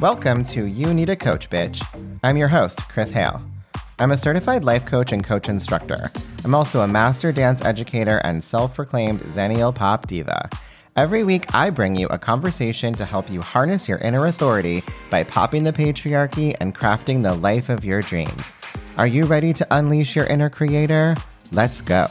Welcome 0.00 0.42
to 0.46 0.64
You 0.64 0.92
Need 0.92 1.08
a 1.08 1.14
Coach, 1.14 1.48
Bitch. 1.48 1.80
I'm 2.24 2.36
your 2.36 2.48
host, 2.48 2.88
Chris 2.88 3.12
Hale. 3.12 3.40
I'm 4.00 4.10
a 4.10 4.16
certified 4.16 4.64
life 4.64 4.84
coach 4.84 5.12
and 5.12 5.22
coach 5.22 5.48
instructor. 5.48 6.10
I'm 6.44 6.52
also 6.52 6.80
a 6.80 6.88
master 6.88 7.30
dance 7.30 7.64
educator 7.64 8.18
and 8.24 8.42
self 8.42 8.74
proclaimed 8.74 9.20
Xennial 9.20 9.72
Pop 9.72 10.08
Diva. 10.08 10.50
Every 10.96 11.22
week, 11.22 11.54
I 11.54 11.70
bring 11.70 11.94
you 11.94 12.08
a 12.08 12.18
conversation 12.18 12.92
to 12.94 13.04
help 13.04 13.30
you 13.30 13.40
harness 13.40 13.88
your 13.88 13.98
inner 13.98 14.26
authority 14.26 14.82
by 15.10 15.22
popping 15.22 15.62
the 15.62 15.72
patriarchy 15.72 16.56
and 16.58 16.74
crafting 16.74 17.22
the 17.22 17.34
life 17.34 17.68
of 17.68 17.84
your 17.84 18.02
dreams. 18.02 18.52
Are 18.96 19.06
you 19.06 19.26
ready 19.26 19.52
to 19.52 19.66
unleash 19.70 20.16
your 20.16 20.26
inner 20.26 20.50
creator? 20.50 21.14
Let's 21.52 21.80
go. 21.80 22.08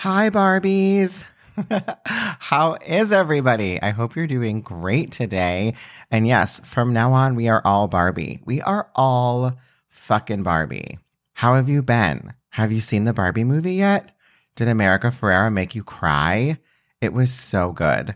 Hi, 0.00 0.30
Barbies. 0.30 1.24
How 2.06 2.78
is 2.86 3.12
everybody? 3.12 3.82
I 3.82 3.90
hope 3.90 4.16
you're 4.16 4.26
doing 4.26 4.62
great 4.62 5.12
today. 5.12 5.74
And 6.10 6.26
yes, 6.26 6.58
from 6.60 6.94
now 6.94 7.12
on, 7.12 7.34
we 7.34 7.48
are 7.48 7.60
all 7.66 7.86
Barbie. 7.86 8.40
We 8.46 8.62
are 8.62 8.88
all 8.94 9.58
fucking 9.88 10.42
Barbie. 10.42 10.98
How 11.34 11.54
have 11.54 11.68
you 11.68 11.82
been? 11.82 12.32
Have 12.48 12.72
you 12.72 12.80
seen 12.80 13.04
the 13.04 13.12
Barbie 13.12 13.44
movie 13.44 13.74
yet? 13.74 14.16
Did 14.56 14.68
America 14.68 15.08
Ferrera 15.08 15.52
make 15.52 15.74
you 15.74 15.84
cry? 15.84 16.56
It 17.02 17.12
was 17.12 17.30
so 17.30 17.72
good. 17.72 18.14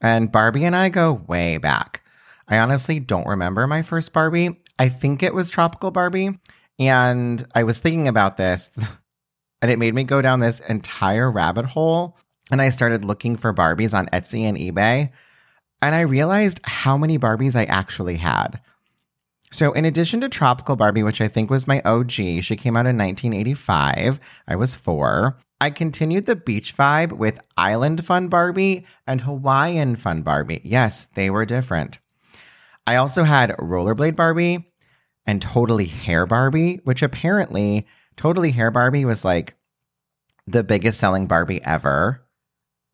And 0.00 0.30
Barbie 0.30 0.66
and 0.66 0.76
I 0.76 0.88
go 0.88 1.14
way 1.26 1.56
back. 1.56 2.04
I 2.46 2.58
honestly 2.58 3.00
don't 3.00 3.26
remember 3.26 3.66
my 3.66 3.82
first 3.82 4.12
Barbie. 4.12 4.62
I 4.78 4.88
think 4.88 5.24
it 5.24 5.34
was 5.34 5.50
Tropical 5.50 5.90
Barbie. 5.90 6.38
And 6.78 7.44
I 7.56 7.64
was 7.64 7.80
thinking 7.80 8.06
about 8.06 8.36
this 8.36 8.70
and 9.60 9.70
it 9.70 9.78
made 9.78 9.94
me 9.94 10.04
go 10.04 10.22
down 10.22 10.40
this 10.40 10.60
entire 10.60 11.30
rabbit 11.30 11.66
hole. 11.66 12.16
And 12.50 12.62
I 12.62 12.70
started 12.70 13.04
looking 13.04 13.36
for 13.36 13.52
Barbies 13.52 13.92
on 13.92 14.06
Etsy 14.06 14.42
and 14.42 14.56
eBay. 14.56 15.10
And 15.82 15.94
I 15.94 16.00
realized 16.00 16.60
how 16.64 16.96
many 16.96 17.18
Barbies 17.18 17.54
I 17.54 17.64
actually 17.64 18.16
had. 18.16 18.60
So, 19.50 19.72
in 19.72 19.84
addition 19.84 20.20
to 20.20 20.28
Tropical 20.28 20.76
Barbie, 20.76 21.02
which 21.02 21.20
I 21.20 21.28
think 21.28 21.50
was 21.50 21.66
my 21.66 21.80
OG, 21.82 22.10
she 22.10 22.56
came 22.56 22.76
out 22.76 22.86
in 22.86 22.98
1985. 22.98 24.20
I 24.46 24.56
was 24.56 24.76
four. 24.76 25.38
I 25.60 25.70
continued 25.70 26.26
the 26.26 26.36
beach 26.36 26.76
vibe 26.76 27.12
with 27.12 27.40
Island 27.56 28.04
Fun 28.04 28.28
Barbie 28.28 28.86
and 29.06 29.20
Hawaiian 29.22 29.96
Fun 29.96 30.22
Barbie. 30.22 30.60
Yes, 30.64 31.06
they 31.14 31.30
were 31.30 31.46
different. 31.46 31.98
I 32.86 32.96
also 32.96 33.24
had 33.24 33.56
Rollerblade 33.58 34.16
Barbie 34.16 34.70
and 35.26 35.42
Totally 35.42 35.86
Hair 35.86 36.26
Barbie, 36.26 36.80
which 36.84 37.02
apparently 37.02 37.86
Totally 38.18 38.50
Hair 38.50 38.72
Barbie 38.72 39.06
was 39.06 39.24
like 39.24 39.54
the 40.46 40.64
biggest 40.64 40.98
selling 40.98 41.26
Barbie 41.26 41.62
ever. 41.64 42.20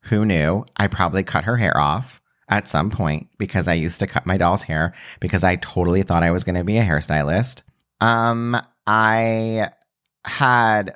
Who 0.03 0.23
knew? 0.23 0.65
I 0.77 0.87
probably 0.87 1.23
cut 1.23 1.43
her 1.45 1.57
hair 1.57 1.75
off 1.77 2.21
at 2.47 2.69
some 2.69 2.91
point 2.91 3.27
because 3.39 3.67
I 3.67 3.73
used 3.73 3.99
to 3.99 4.07
cut 4.07 4.27
my 4.27 4.37
doll's 4.37 4.61
hair 4.61 4.93
because 5.19 5.43
I 5.43 5.55
totally 5.55 6.03
thought 6.03 6.21
I 6.21 6.29
was 6.29 6.43
going 6.43 6.55
to 6.55 6.63
be 6.63 6.77
a 6.77 6.85
hairstylist. 6.85 7.63
Um, 8.01 8.55
I 8.85 9.71
had 10.23 10.95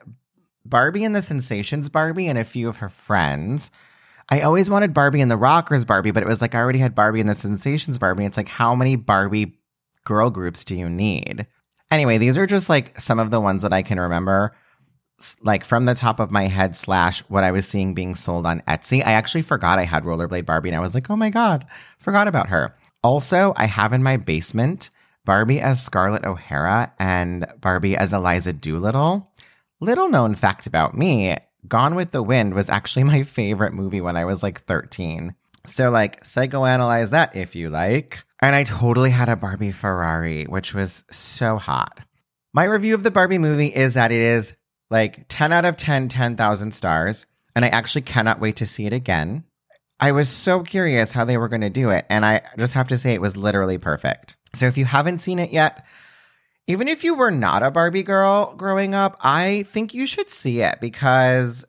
Barbie 0.63 1.03
and 1.03 1.16
the 1.16 1.23
Sensations 1.23 1.89
Barbie 1.89 2.27
and 2.27 2.38
a 2.38 2.44
few 2.44 2.69
of 2.69 2.77
her 2.77 2.89
friends. 2.89 3.72
I 4.30 4.41
always 4.41 4.69
wanted 4.69 4.94
Barbie 4.94 5.22
and 5.22 5.31
the 5.31 5.38
Rockers 5.38 5.85
Barbie, 5.85 6.11
but 6.11 6.22
it 6.22 6.30
was 6.30 6.39
like 6.39 6.53
I 6.53 6.59
already 6.59 6.77
had 6.77 6.94
Barbie 6.94 7.19
and 7.19 7.30
the 7.30 7.33
Sensations 7.35 7.97
Barbie. 7.97 8.25
It's 8.25 8.38
like, 8.38 8.47
how 8.47 8.75
many 8.75 8.95
Barbie 8.95 9.57
girl 10.05 10.30
groups 10.30 10.63
do 10.63 10.75
you 10.75 10.88
need? 10.88 11.47
Anyway, 11.92 12.18
these 12.18 12.38
are 12.38 12.45
just 12.45 12.70
like 12.70 13.00
some 13.00 13.20
of 13.20 13.32
the 13.32 13.42
ones 13.42 13.64
that 13.64 13.73
I 13.73 13.82
can 13.82 14.00
remember 14.00 14.56
like 15.42 15.66
from 15.66 15.86
the 15.86 15.96
top 15.96 16.20
of 16.20 16.31
my 16.31 16.48
head 16.48 16.76
slash 16.76 17.22
what 17.28 17.44
I 17.44 17.52
was 17.52 17.68
seeing 17.68 17.94
being 17.94 18.16
sold 18.16 18.46
on 18.46 18.62
Etsy. 18.68 19.06
I 19.06 19.12
actually 19.14 19.42
forgot 19.42 19.80
I 19.80 19.84
had 19.84 20.04
Rollerblade 20.04 20.46
Barbie 20.46 20.70
and 20.70 20.78
I 20.78 20.81
was 20.81 20.94
like, 20.94 21.09
oh 21.09 21.16
my 21.16 21.30
God, 21.30 21.66
forgot 22.00 22.28
about 22.28 22.50
her. 22.50 22.75
Also, 23.03 23.53
I 23.56 23.66
have 23.66 23.94
in 23.94 24.03
my 24.03 24.18
basement 24.18 24.90
Barbie 25.25 25.59
as 25.59 25.84
Scarlett 25.84 26.25
O'Hara 26.25 26.94
and 27.00 27.46
Barbie 27.59 27.97
as 27.97 28.13
Eliza 28.13 28.53
Doolittle. 28.53 29.30
Little 29.81 30.09
known 30.09 30.36
fact 30.36 30.68
about 30.68 30.96
me 30.96 31.38
Gone 31.68 31.96
with 31.96 32.12
the 32.12 32.24
Wind 32.24 32.53
was 32.53 32.69
actually 32.69 33.03
my 33.06 33.24
favorite 33.24 33.74
movie 33.74 34.02
when 34.02 34.18
I 34.18 34.25
was 34.25 34.44
like 34.44 34.63
13. 34.66 35.36
So, 35.66 35.90
like, 35.90 36.24
psychoanalyze 36.24 37.09
that 37.09 37.36
if 37.36 37.56
you 37.56 37.69
like. 37.69 38.19
And 38.41 38.55
I 38.55 38.63
totally 38.63 39.09
had 39.09 39.29
a 39.29 39.35
Barbie 39.35 39.72
Ferrari, 39.72 40.45
which 40.45 40.73
was 40.73 41.03
so 41.11 41.57
hot. 41.57 42.00
My 42.53 42.63
review 42.63 42.94
of 42.95 43.03
the 43.03 43.11
Barbie 43.11 43.38
movie 43.38 43.67
is 43.67 43.95
that 43.95 44.11
it 44.11 44.22
is 44.22 44.53
like 44.89 45.25
10 45.27 45.51
out 45.51 45.66
of 45.66 45.77
10, 45.77 46.07
10,000 46.07 46.73
stars. 46.73 47.25
And 47.55 47.66
I 47.66 47.69
actually 47.69 48.03
cannot 48.03 48.39
wait 48.39 48.55
to 48.57 48.66
see 48.66 48.85
it 48.85 48.94
again. 48.94 49.44
I 50.00 50.13
was 50.13 50.29
so 50.29 50.63
curious 50.63 51.11
how 51.11 51.25
they 51.25 51.38
were 51.38 51.50
going 51.50 51.61
to 51.61 51.69
do 51.69 51.89
it. 51.89 52.05
And 52.09 52.25
I 52.25 52.41
just 52.57 52.73
have 52.73 52.88
to 52.89 52.97
say, 52.97 53.13
it 53.13 53.22
was 53.22 53.35
literally 53.35 53.77
perfect. 53.77 54.38
So 54.56 54.67
if 54.67 54.77
you 54.77 54.85
haven't 54.85 55.19
seen 55.19 55.39
it 55.39 55.51
yet, 55.51 55.85
even 56.67 56.88
if 56.88 57.03
you 57.03 57.16
were 57.16 57.31
not 57.31 57.63
a 57.63 57.71
Barbie 57.71 58.03
girl 58.03 58.56
growing 58.56 58.95
up, 58.95 59.17
I 59.21 59.66
think 59.69 59.94
you 59.94 60.07
should 60.07 60.29
see 60.29 60.61
it 60.61 60.79
because 60.79 61.66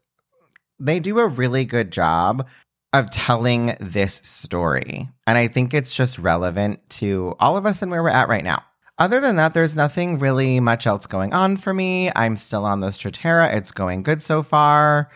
they 0.78 1.00
do 1.00 1.19
a 1.19 1.26
really 1.26 1.64
good 1.64 1.91
job 1.91 2.47
of 2.93 3.11
telling 3.11 3.77
this 3.81 4.21
story. 4.25 5.09
And 5.27 5.39
I 5.39 5.49
think 5.49 5.75
it's 5.75 5.93
just 5.93 6.19
relevant 6.19 6.89
to 6.91 7.37
all 7.39 7.56
of 7.56 7.67
us 7.67 7.83
and 7.83 7.91
where 7.91 8.03
we're 8.03 8.09
at 8.09 8.28
right 8.28 8.45
now. 8.45 8.65
Other 8.99 9.21
than 9.21 9.37
that, 9.37 9.55
there's 9.55 9.75
nothing 9.75 10.19
really 10.19 10.61
much 10.61 10.87
else 10.87 11.06
going 11.06 11.33
on 11.33 11.56
for 11.56 11.73
me. 11.73 12.11
I'm 12.15 12.37
still 12.37 12.67
on 12.67 12.81
the 12.81 12.89
Strattera. 12.89 13.55
It's 13.55 13.71
going 13.71 14.03
good 14.03 14.23
so 14.23 14.43
far. 14.43 15.11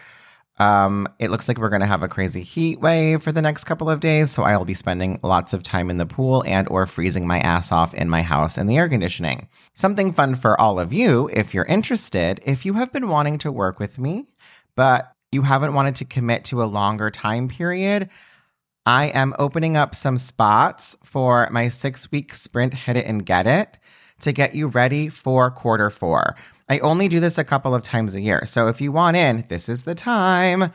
Um, 0.56 1.08
it 1.18 1.30
looks 1.30 1.48
like 1.48 1.58
we're 1.58 1.68
going 1.68 1.80
to 1.80 1.86
have 1.86 2.04
a 2.04 2.08
crazy 2.08 2.42
heat 2.42 2.80
wave 2.80 3.22
for 3.22 3.32
the 3.32 3.42
next 3.42 3.64
couple 3.64 3.90
of 3.90 3.98
days, 4.00 4.30
so 4.30 4.44
I'll 4.44 4.64
be 4.64 4.74
spending 4.74 5.18
lots 5.22 5.52
of 5.52 5.64
time 5.64 5.90
in 5.90 5.96
the 5.96 6.06
pool 6.06 6.44
and 6.46 6.68
or 6.70 6.86
freezing 6.86 7.26
my 7.26 7.40
ass 7.40 7.72
off 7.72 7.92
in 7.92 8.08
my 8.08 8.22
house 8.22 8.56
in 8.56 8.68
the 8.68 8.76
air 8.76 8.88
conditioning. 8.88 9.48
Something 9.74 10.12
fun 10.12 10.36
for 10.36 10.58
all 10.60 10.78
of 10.78 10.92
you 10.92 11.28
if 11.32 11.52
you're 11.52 11.64
interested, 11.64 12.40
if 12.44 12.64
you 12.64 12.74
have 12.74 12.92
been 12.92 13.08
wanting 13.08 13.38
to 13.38 13.50
work 13.50 13.80
with 13.80 13.98
me, 13.98 14.28
but 14.76 15.13
you 15.34 15.42
haven't 15.42 15.74
wanted 15.74 15.96
to 15.96 16.04
commit 16.06 16.46
to 16.46 16.62
a 16.62 16.64
longer 16.64 17.10
time 17.10 17.48
period, 17.48 18.08
I 18.86 19.06
am 19.06 19.34
opening 19.38 19.76
up 19.76 19.94
some 19.94 20.16
spots 20.16 20.96
for 21.04 21.48
my 21.50 21.68
six 21.68 22.10
week 22.10 22.32
sprint, 22.32 22.72
hit 22.72 22.96
it 22.96 23.06
and 23.06 23.26
get 23.26 23.46
it 23.46 23.78
to 24.20 24.32
get 24.32 24.54
you 24.54 24.68
ready 24.68 25.08
for 25.08 25.50
quarter 25.50 25.90
four. 25.90 26.36
I 26.68 26.78
only 26.78 27.08
do 27.08 27.20
this 27.20 27.36
a 27.36 27.44
couple 27.44 27.74
of 27.74 27.82
times 27.82 28.14
a 28.14 28.20
year. 28.20 28.46
So 28.46 28.68
if 28.68 28.80
you 28.80 28.92
want 28.92 29.16
in, 29.16 29.44
this 29.48 29.68
is 29.68 29.82
the 29.82 29.94
time. 29.94 30.72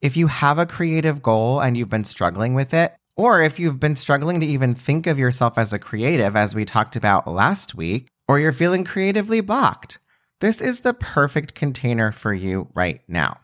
If 0.00 0.16
you 0.16 0.26
have 0.28 0.58
a 0.58 0.66
creative 0.66 1.22
goal 1.22 1.60
and 1.60 1.76
you've 1.76 1.88
been 1.88 2.04
struggling 2.04 2.54
with 2.54 2.74
it, 2.74 2.94
or 3.16 3.42
if 3.42 3.58
you've 3.58 3.80
been 3.80 3.96
struggling 3.96 4.40
to 4.40 4.46
even 4.46 4.74
think 4.74 5.06
of 5.06 5.18
yourself 5.18 5.56
as 5.56 5.72
a 5.72 5.78
creative, 5.78 6.36
as 6.36 6.54
we 6.54 6.64
talked 6.64 6.96
about 6.96 7.26
last 7.26 7.74
week, 7.74 8.08
or 8.28 8.38
you're 8.38 8.52
feeling 8.52 8.84
creatively 8.84 9.40
blocked, 9.40 9.98
this 10.40 10.60
is 10.60 10.80
the 10.80 10.92
perfect 10.92 11.54
container 11.54 12.12
for 12.12 12.34
you 12.34 12.68
right 12.74 13.00
now. 13.08 13.38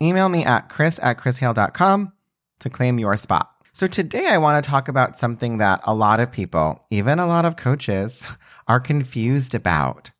Email 0.00 0.28
me 0.28 0.44
at 0.44 0.68
chris 0.68 1.00
at 1.02 1.18
chrishale.com 1.18 2.12
to 2.60 2.70
claim 2.70 2.98
your 2.98 3.16
spot. 3.16 3.50
So, 3.72 3.86
today 3.86 4.26
I 4.26 4.38
want 4.38 4.62
to 4.62 4.68
talk 4.68 4.88
about 4.88 5.18
something 5.18 5.58
that 5.58 5.80
a 5.84 5.94
lot 5.94 6.20
of 6.20 6.32
people, 6.32 6.84
even 6.90 7.18
a 7.18 7.26
lot 7.26 7.44
of 7.44 7.56
coaches, 7.56 8.24
are 8.68 8.80
confused 8.80 9.54
about. 9.54 10.10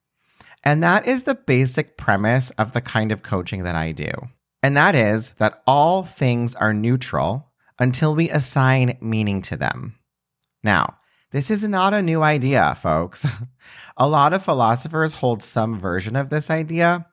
And 0.65 0.83
that 0.83 1.07
is 1.07 1.23
the 1.23 1.35
basic 1.35 1.97
premise 1.97 2.51
of 2.51 2.73
the 2.73 2.81
kind 2.81 3.13
of 3.13 3.23
coaching 3.23 3.65
that 3.65 3.75
I 3.75 3.93
do. 3.93 4.11
And 4.63 4.77
that 4.77 4.95
is 4.95 5.31
that 5.39 5.63
all 5.67 6.03
things 6.03 6.55
are 6.57 6.75
neutral 6.75 7.51
until 7.79 8.15
we 8.15 8.31
assign 8.31 8.99
meaning 9.01 9.43
to 9.43 9.57
them. 9.57 9.97
Now, 10.65 10.97
this 11.31 11.51
is 11.51 11.63
not 11.63 11.95
a 11.95 12.03
new 12.03 12.23
idea, 12.23 12.77
folks. 12.81 13.27
a 13.97 14.09
lot 14.09 14.33
of 14.33 14.45
philosophers 14.45 15.13
hold 15.13 15.43
some 15.43 15.79
version 15.79 16.17
of 16.17 16.31
this 16.31 16.51
idea. 16.51 17.07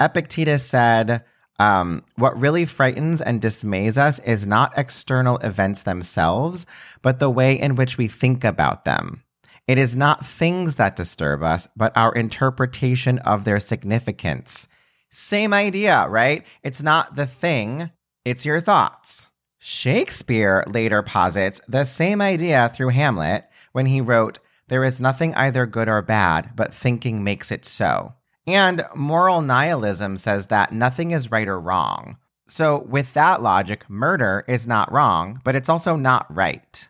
Epictetus 0.00 0.66
said, 0.66 1.24
um, 1.58 2.04
what 2.16 2.38
really 2.38 2.64
frightens 2.64 3.20
and 3.20 3.40
dismays 3.40 3.96
us 3.96 4.18
is 4.20 4.46
not 4.46 4.72
external 4.76 5.38
events 5.38 5.82
themselves, 5.82 6.66
but 7.02 7.18
the 7.18 7.30
way 7.30 7.58
in 7.58 7.76
which 7.76 7.96
we 7.96 8.08
think 8.08 8.44
about 8.44 8.84
them. 8.84 9.22
It 9.66 9.78
is 9.78 9.96
not 9.96 10.26
things 10.26 10.74
that 10.74 10.96
disturb 10.96 11.42
us, 11.42 11.68
but 11.76 11.96
our 11.96 12.12
interpretation 12.12 13.18
of 13.20 13.44
their 13.44 13.60
significance. 13.60 14.66
Same 15.10 15.54
idea, 15.54 16.06
right? 16.08 16.44
It's 16.62 16.82
not 16.82 17.14
the 17.14 17.26
thing, 17.26 17.90
it's 18.24 18.44
your 18.44 18.60
thoughts. 18.60 19.28
Shakespeare 19.58 20.64
later 20.66 21.02
posits 21.02 21.60
the 21.66 21.84
same 21.84 22.20
idea 22.20 22.70
through 22.74 22.90
Hamlet 22.90 23.48
when 23.72 23.86
he 23.86 24.00
wrote, 24.00 24.38
There 24.68 24.84
is 24.84 25.00
nothing 25.00 25.34
either 25.34 25.64
good 25.64 25.88
or 25.88 26.02
bad, 26.02 26.50
but 26.54 26.74
thinking 26.74 27.24
makes 27.24 27.50
it 27.50 27.64
so. 27.64 28.12
And 28.46 28.84
moral 28.94 29.40
nihilism 29.40 30.16
says 30.16 30.48
that 30.48 30.72
nothing 30.72 31.12
is 31.12 31.30
right 31.30 31.48
or 31.48 31.58
wrong. 31.58 32.18
So, 32.46 32.82
with 32.82 33.14
that 33.14 33.42
logic, 33.42 33.88
murder 33.88 34.44
is 34.46 34.66
not 34.66 34.92
wrong, 34.92 35.40
but 35.44 35.54
it's 35.54 35.70
also 35.70 35.96
not 35.96 36.26
right. 36.34 36.88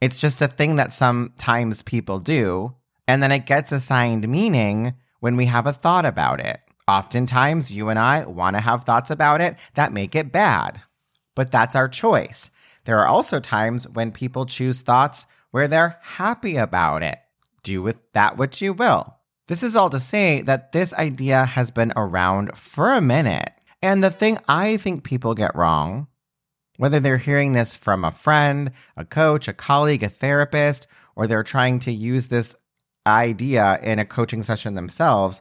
It's 0.00 0.20
just 0.20 0.42
a 0.42 0.48
thing 0.48 0.76
that 0.76 0.92
sometimes 0.92 1.82
people 1.82 2.18
do, 2.18 2.74
and 3.08 3.22
then 3.22 3.32
it 3.32 3.46
gets 3.46 3.72
assigned 3.72 4.28
meaning 4.28 4.94
when 5.20 5.36
we 5.36 5.46
have 5.46 5.66
a 5.66 5.72
thought 5.72 6.04
about 6.04 6.40
it. 6.40 6.60
Oftentimes, 6.86 7.70
you 7.70 7.88
and 7.88 7.98
I 7.98 8.24
want 8.24 8.56
to 8.56 8.60
have 8.60 8.84
thoughts 8.84 9.10
about 9.10 9.40
it 9.40 9.56
that 9.74 9.92
make 9.92 10.14
it 10.14 10.32
bad, 10.32 10.80
but 11.34 11.50
that's 11.50 11.76
our 11.76 11.88
choice. 11.88 12.50
There 12.84 12.98
are 12.98 13.06
also 13.06 13.40
times 13.40 13.88
when 13.88 14.10
people 14.10 14.44
choose 14.46 14.82
thoughts 14.82 15.24
where 15.50 15.68
they're 15.68 15.98
happy 16.02 16.56
about 16.56 17.02
it. 17.02 17.18
Do 17.62 17.82
with 17.82 17.98
that 18.12 18.36
what 18.36 18.60
you 18.60 18.72
will. 18.72 19.16
This 19.50 19.64
is 19.64 19.74
all 19.74 19.90
to 19.90 19.98
say 19.98 20.42
that 20.42 20.70
this 20.70 20.92
idea 20.92 21.44
has 21.44 21.72
been 21.72 21.92
around 21.96 22.56
for 22.56 22.92
a 22.92 23.00
minute. 23.00 23.52
And 23.82 24.00
the 24.00 24.12
thing 24.12 24.38
I 24.46 24.76
think 24.76 25.02
people 25.02 25.34
get 25.34 25.56
wrong, 25.56 26.06
whether 26.76 27.00
they're 27.00 27.16
hearing 27.16 27.52
this 27.52 27.74
from 27.74 28.04
a 28.04 28.12
friend, 28.12 28.70
a 28.96 29.04
coach, 29.04 29.48
a 29.48 29.52
colleague, 29.52 30.04
a 30.04 30.08
therapist, 30.08 30.86
or 31.16 31.26
they're 31.26 31.42
trying 31.42 31.80
to 31.80 31.92
use 31.92 32.28
this 32.28 32.54
idea 33.04 33.80
in 33.82 33.98
a 33.98 34.04
coaching 34.04 34.44
session 34.44 34.76
themselves, 34.76 35.40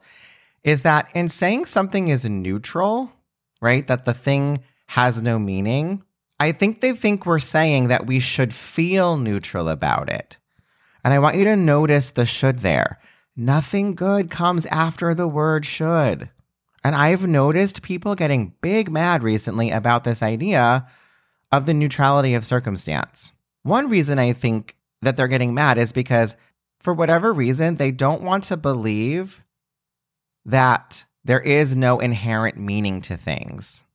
is 0.64 0.82
that 0.82 1.08
in 1.14 1.30
saying 1.30 1.66
something 1.66 2.08
is 2.08 2.26
neutral, 2.26 3.12
right, 3.62 3.86
that 3.86 4.06
the 4.06 4.14
thing 4.16 4.64
has 4.88 5.22
no 5.22 5.38
meaning, 5.38 6.02
I 6.40 6.54
think 6.54 6.82
they 6.82 6.94
think 6.94 7.28
we're 7.28 7.38
saying 7.38 7.90
that 7.90 8.08
we 8.08 8.20
should 8.20 8.56
feel 8.56 9.18
neutral 9.18 9.70
about 9.70 10.10
it. 10.10 10.38
And 11.04 11.14
I 11.14 11.20
want 11.20 11.36
you 11.36 11.44
to 11.44 11.56
notice 11.56 12.10
the 12.10 12.26
should 12.26 12.62
there. 12.62 13.00
Nothing 13.40 13.96
good 13.96 14.30
comes 14.30 14.66
after 14.66 15.16
the 15.16 15.26
word 15.26 15.66
should. 15.66 16.30
And 16.84 16.94
I've 16.94 17.26
noticed 17.26 17.82
people 17.82 18.14
getting 18.14 18.54
big 18.60 18.92
mad 18.92 19.24
recently 19.24 19.72
about 19.72 20.04
this 20.04 20.22
idea 20.22 20.86
of 21.50 21.66
the 21.66 21.74
neutrality 21.74 22.34
of 22.34 22.46
circumstance. 22.46 23.32
One 23.64 23.88
reason 23.88 24.20
I 24.20 24.34
think 24.34 24.76
that 25.04 25.16
they're 25.16 25.30
getting 25.30 25.54
mad 25.54 25.78
is 25.78 25.94
because, 25.94 26.36
for 26.82 26.94
whatever 26.94 27.32
reason, 27.32 27.76
they 27.76 27.92
don't 27.92 28.24
want 28.24 28.44
to 28.46 28.58
believe 28.58 29.42
that 30.44 31.06
there 31.24 31.40
is 31.40 31.78
no 31.78 32.02
inherent 32.02 32.58
meaning 32.58 33.00
to 33.04 33.16
things. 33.16 33.86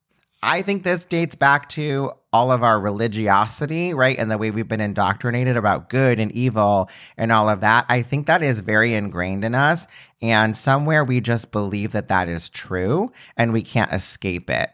I 0.44 0.60
think 0.60 0.82
this 0.82 1.06
dates 1.06 1.34
back 1.34 1.70
to 1.70 2.12
all 2.30 2.52
of 2.52 2.62
our 2.62 2.78
religiosity, 2.78 3.94
right? 3.94 4.18
And 4.18 4.30
the 4.30 4.36
way 4.36 4.50
we've 4.50 4.68
been 4.68 4.78
indoctrinated 4.78 5.56
about 5.56 5.88
good 5.88 6.18
and 6.18 6.30
evil 6.32 6.90
and 7.16 7.32
all 7.32 7.48
of 7.48 7.62
that. 7.62 7.86
I 7.88 8.02
think 8.02 8.26
that 8.26 8.42
is 8.42 8.60
very 8.60 8.94
ingrained 8.94 9.42
in 9.42 9.54
us. 9.54 9.86
And 10.20 10.54
somewhere 10.54 11.02
we 11.02 11.22
just 11.22 11.50
believe 11.50 11.92
that 11.92 12.08
that 12.08 12.28
is 12.28 12.50
true 12.50 13.10
and 13.38 13.54
we 13.54 13.62
can't 13.62 13.90
escape 13.90 14.50
it. 14.50 14.68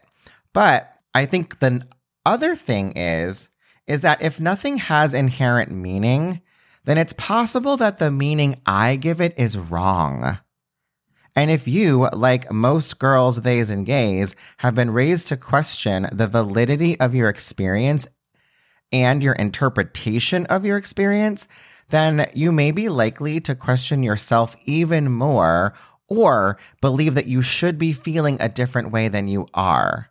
But 0.51 0.93
I 1.15 1.25
think 1.25 1.59
the 1.59 1.87
other 2.25 2.57
thing 2.57 2.91
is, 2.97 3.47
is 3.87 4.01
that 4.01 4.21
if 4.21 4.41
nothing 4.41 4.75
has 4.77 5.13
inherent 5.13 5.71
meaning, 5.71 6.41
then 6.83 6.97
it's 6.97 7.13
possible 7.13 7.77
that 7.77 7.97
the 7.97 8.11
meaning 8.11 8.59
I 8.65 8.97
give 8.97 9.21
it 9.21 9.35
is 9.37 9.57
wrong. 9.57 10.37
And 11.35 11.49
if 11.49 11.67
you, 11.67 12.09
like 12.13 12.51
most 12.51 12.99
girls, 12.99 13.39
theys, 13.39 13.69
and 13.69 13.85
gays, 13.85 14.35
have 14.57 14.75
been 14.75 14.91
raised 14.91 15.27
to 15.27 15.37
question 15.37 16.09
the 16.11 16.27
validity 16.27 16.99
of 16.99 17.15
your 17.15 17.29
experience 17.29 18.07
and 18.91 19.23
your 19.23 19.33
interpretation 19.33 20.45
of 20.47 20.65
your 20.65 20.77
experience, 20.77 21.47
then 21.89 22.29
you 22.33 22.51
may 22.51 22.71
be 22.71 22.89
likely 22.89 23.39
to 23.41 23.55
question 23.55 24.03
yourself 24.03 24.55
even 24.65 25.09
more 25.09 25.73
or 26.07 26.57
believe 26.81 27.15
that 27.15 27.27
you 27.27 27.41
should 27.41 27.77
be 27.77 27.93
feeling 27.93 28.37
a 28.39 28.49
different 28.49 28.91
way 28.91 29.07
than 29.07 29.29
you 29.29 29.47
are. 29.53 30.09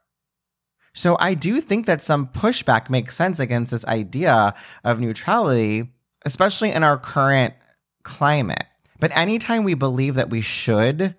So 0.94 1.16
I 1.20 1.34
do 1.34 1.60
think 1.60 1.86
that 1.86 2.02
some 2.02 2.28
pushback 2.28 2.88
makes 2.88 3.14
sense 3.14 3.38
against 3.38 3.70
this 3.70 3.84
idea 3.84 4.54
of 4.82 5.00
neutrality, 5.00 5.90
especially 6.24 6.72
in 6.72 6.82
our 6.82 6.98
current 6.98 7.54
climate. 8.02 8.64
But 9.00 9.16
anytime 9.16 9.64
we 9.64 9.74
believe 9.74 10.14
that 10.14 10.30
we 10.30 10.42
should, 10.42 11.14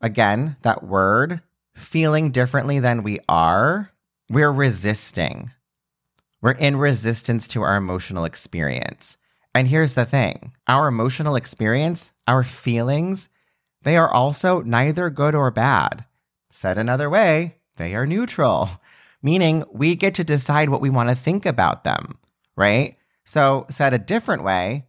again, 0.00 0.56
that 0.62 0.84
word, 0.84 1.40
feeling 1.74 2.30
differently 2.30 2.78
than 2.78 3.02
we 3.02 3.20
are, 3.28 3.90
we're 4.30 4.52
resisting. 4.52 5.50
We're 6.40 6.52
in 6.52 6.76
resistance 6.76 7.48
to 7.48 7.62
our 7.62 7.76
emotional 7.76 8.24
experience. 8.24 9.16
And 9.54 9.68
here's 9.68 9.94
the 9.94 10.04
thing 10.04 10.52
our 10.66 10.86
emotional 10.86 11.34
experience, 11.34 12.12
our 12.28 12.44
feelings, 12.44 13.28
they 13.82 13.96
are 13.96 14.10
also 14.10 14.62
neither 14.62 15.10
good 15.10 15.34
or 15.34 15.50
bad. 15.50 16.04
Said 16.50 16.78
another 16.78 17.10
way, 17.10 17.56
they 17.76 17.94
are 17.94 18.06
neutral, 18.06 18.70
meaning 19.22 19.64
we 19.72 19.96
get 19.96 20.14
to 20.14 20.24
decide 20.24 20.68
what 20.68 20.80
we 20.80 20.90
want 20.90 21.08
to 21.08 21.14
think 21.14 21.44
about 21.44 21.84
them, 21.84 22.18
right? 22.56 22.96
So, 23.24 23.66
said 23.70 23.92
a 23.92 23.98
different 23.98 24.44
way, 24.44 24.86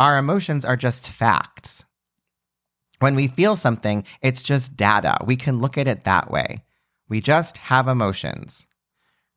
our 0.00 0.16
emotions 0.16 0.64
are 0.64 0.76
just 0.76 1.06
facts. 1.06 1.84
When 3.00 3.14
we 3.14 3.28
feel 3.28 3.54
something, 3.54 4.04
it's 4.22 4.42
just 4.42 4.74
data. 4.74 5.18
We 5.24 5.36
can 5.36 5.60
look 5.60 5.76
at 5.76 5.86
it 5.86 6.04
that 6.04 6.30
way. 6.30 6.64
We 7.08 7.20
just 7.20 7.58
have 7.58 7.86
emotions. 7.86 8.66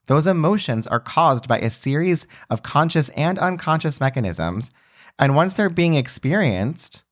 Those 0.08 0.26
emotions 0.26 0.88
are 0.88 1.00
caused 1.00 1.48
by 1.48 1.60
a 1.60 1.70
series 1.70 2.28
of 2.50 2.64
conscious 2.64 3.10
and 3.10 3.38
unconscious 3.40 4.00
mechanisms. 4.00 4.72
And 5.20 5.36
once 5.36 5.54
they're 5.54 5.70
being 5.70 5.96
experienced, 5.96 7.04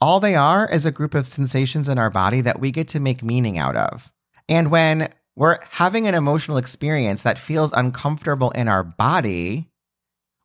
all 0.00 0.20
they 0.20 0.34
are 0.34 0.68
is 0.68 0.86
a 0.86 0.92
group 0.92 1.14
of 1.14 1.26
sensations 1.26 1.88
in 1.88 1.98
our 1.98 2.10
body 2.10 2.40
that 2.40 2.60
we 2.60 2.70
get 2.70 2.88
to 2.88 3.00
make 3.00 3.22
meaning 3.22 3.58
out 3.58 3.76
of. 3.76 4.12
And 4.48 4.70
when 4.70 5.12
we're 5.34 5.58
having 5.70 6.06
an 6.06 6.14
emotional 6.14 6.58
experience 6.58 7.22
that 7.22 7.38
feels 7.38 7.72
uncomfortable 7.72 8.50
in 8.52 8.68
our 8.68 8.84
body, 8.84 9.71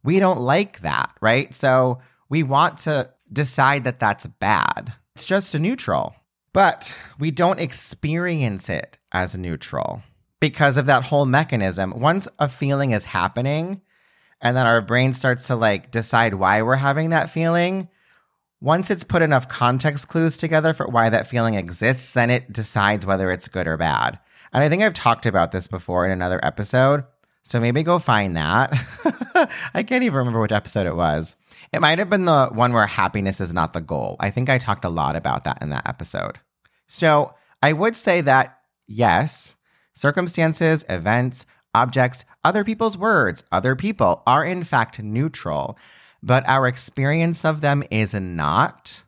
we 0.04 0.20
don't 0.20 0.42
like 0.42 0.82
that, 0.82 1.14
right? 1.22 1.54
So 1.54 2.00
we 2.30 2.44
want 2.44 2.80
to 2.80 3.14
decide 3.32 3.84
that 3.84 4.00
that's 4.00 4.26
bad. 4.26 4.94
It's 5.16 5.26
just 5.26 5.56
a 5.56 5.60
neutral, 5.60 6.16
but 6.54 6.94
we 7.20 7.32
don't 7.32 7.60
experience 7.60 8.70
it 8.70 8.98
as 9.12 9.38
neutral 9.38 10.04
because 10.40 10.78
of 10.78 10.86
that 10.86 11.06
whole 11.06 11.26
mechanism. 11.26 12.00
Once 12.00 12.28
a 12.40 12.48
feeling 12.48 12.92
is 12.92 13.06
happening, 13.06 13.82
and 14.42 14.56
then 14.56 14.68
our 14.68 14.82
brain 14.82 15.14
starts 15.14 15.48
to 15.48 15.56
like 15.56 15.92
decide 15.92 16.36
why 16.36 16.62
we're 16.62 16.76
having 16.76 17.10
that 17.10 17.30
feeling. 17.30 17.90
Once 18.62 18.90
it's 18.90 19.04
put 19.04 19.22
enough 19.22 19.48
context 19.50 20.08
clues 20.08 20.38
together 20.38 20.74
for 20.74 20.88
why 20.88 21.10
that 21.10 21.28
feeling 21.28 21.56
exists, 21.56 22.12
then 22.12 22.30
it 22.30 22.52
decides 22.52 23.06
whether 23.06 23.32
it's 23.32 23.48
good 23.48 23.68
or 23.68 23.78
bad. 23.78 24.20
And 24.54 24.64
I 24.64 24.70
think 24.70 24.82
I've 24.82 24.94
talked 24.94 25.26
about 25.26 25.52
this 25.52 25.68
before 25.68 26.06
in 26.06 26.12
another 26.12 26.40
episode. 26.44 27.04
So 27.48 27.62
maybe 27.62 27.82
go 27.82 27.98
find 27.98 28.36
that. 28.36 28.74
I 29.74 29.82
can't 29.82 30.04
even 30.04 30.18
remember 30.18 30.42
which 30.42 30.52
episode 30.52 30.86
it 30.86 30.98
was. 30.98 31.38
It 31.72 31.80
might 31.80 31.98
have 31.98 32.10
been 32.10 32.26
the 32.26 32.48
one 32.48 32.74
where 32.74 32.86
happiness 32.86 33.40
is 33.40 33.54
not 33.54 33.72
the 33.72 33.80
goal. 33.80 34.18
I 34.20 34.32
think 34.32 34.50
I 34.50 34.58
talked 34.58 34.84
a 34.84 34.90
lot 34.90 35.16
about 35.16 35.46
that 35.46 35.62
in 35.62 35.70
that 35.70 35.88
episode. 35.88 36.42
So 36.88 37.34
I 37.64 37.72
would 37.72 37.96
say 37.96 38.20
that 38.20 38.60
yes, 38.86 39.56
circumstances, 39.94 40.84
events, 40.90 41.46
objects, 41.74 42.26
other 42.44 42.66
people's 42.66 42.98
words, 42.98 43.46
other 43.50 43.78
people 43.78 44.24
are 44.28 44.44
in 44.44 44.66
fact 44.66 45.02
neutral, 45.02 45.80
but 46.22 46.44
our 46.50 46.68
experience 46.68 47.46
of 47.46 47.62
them 47.62 47.82
is 47.90 48.14
not. 48.14 49.04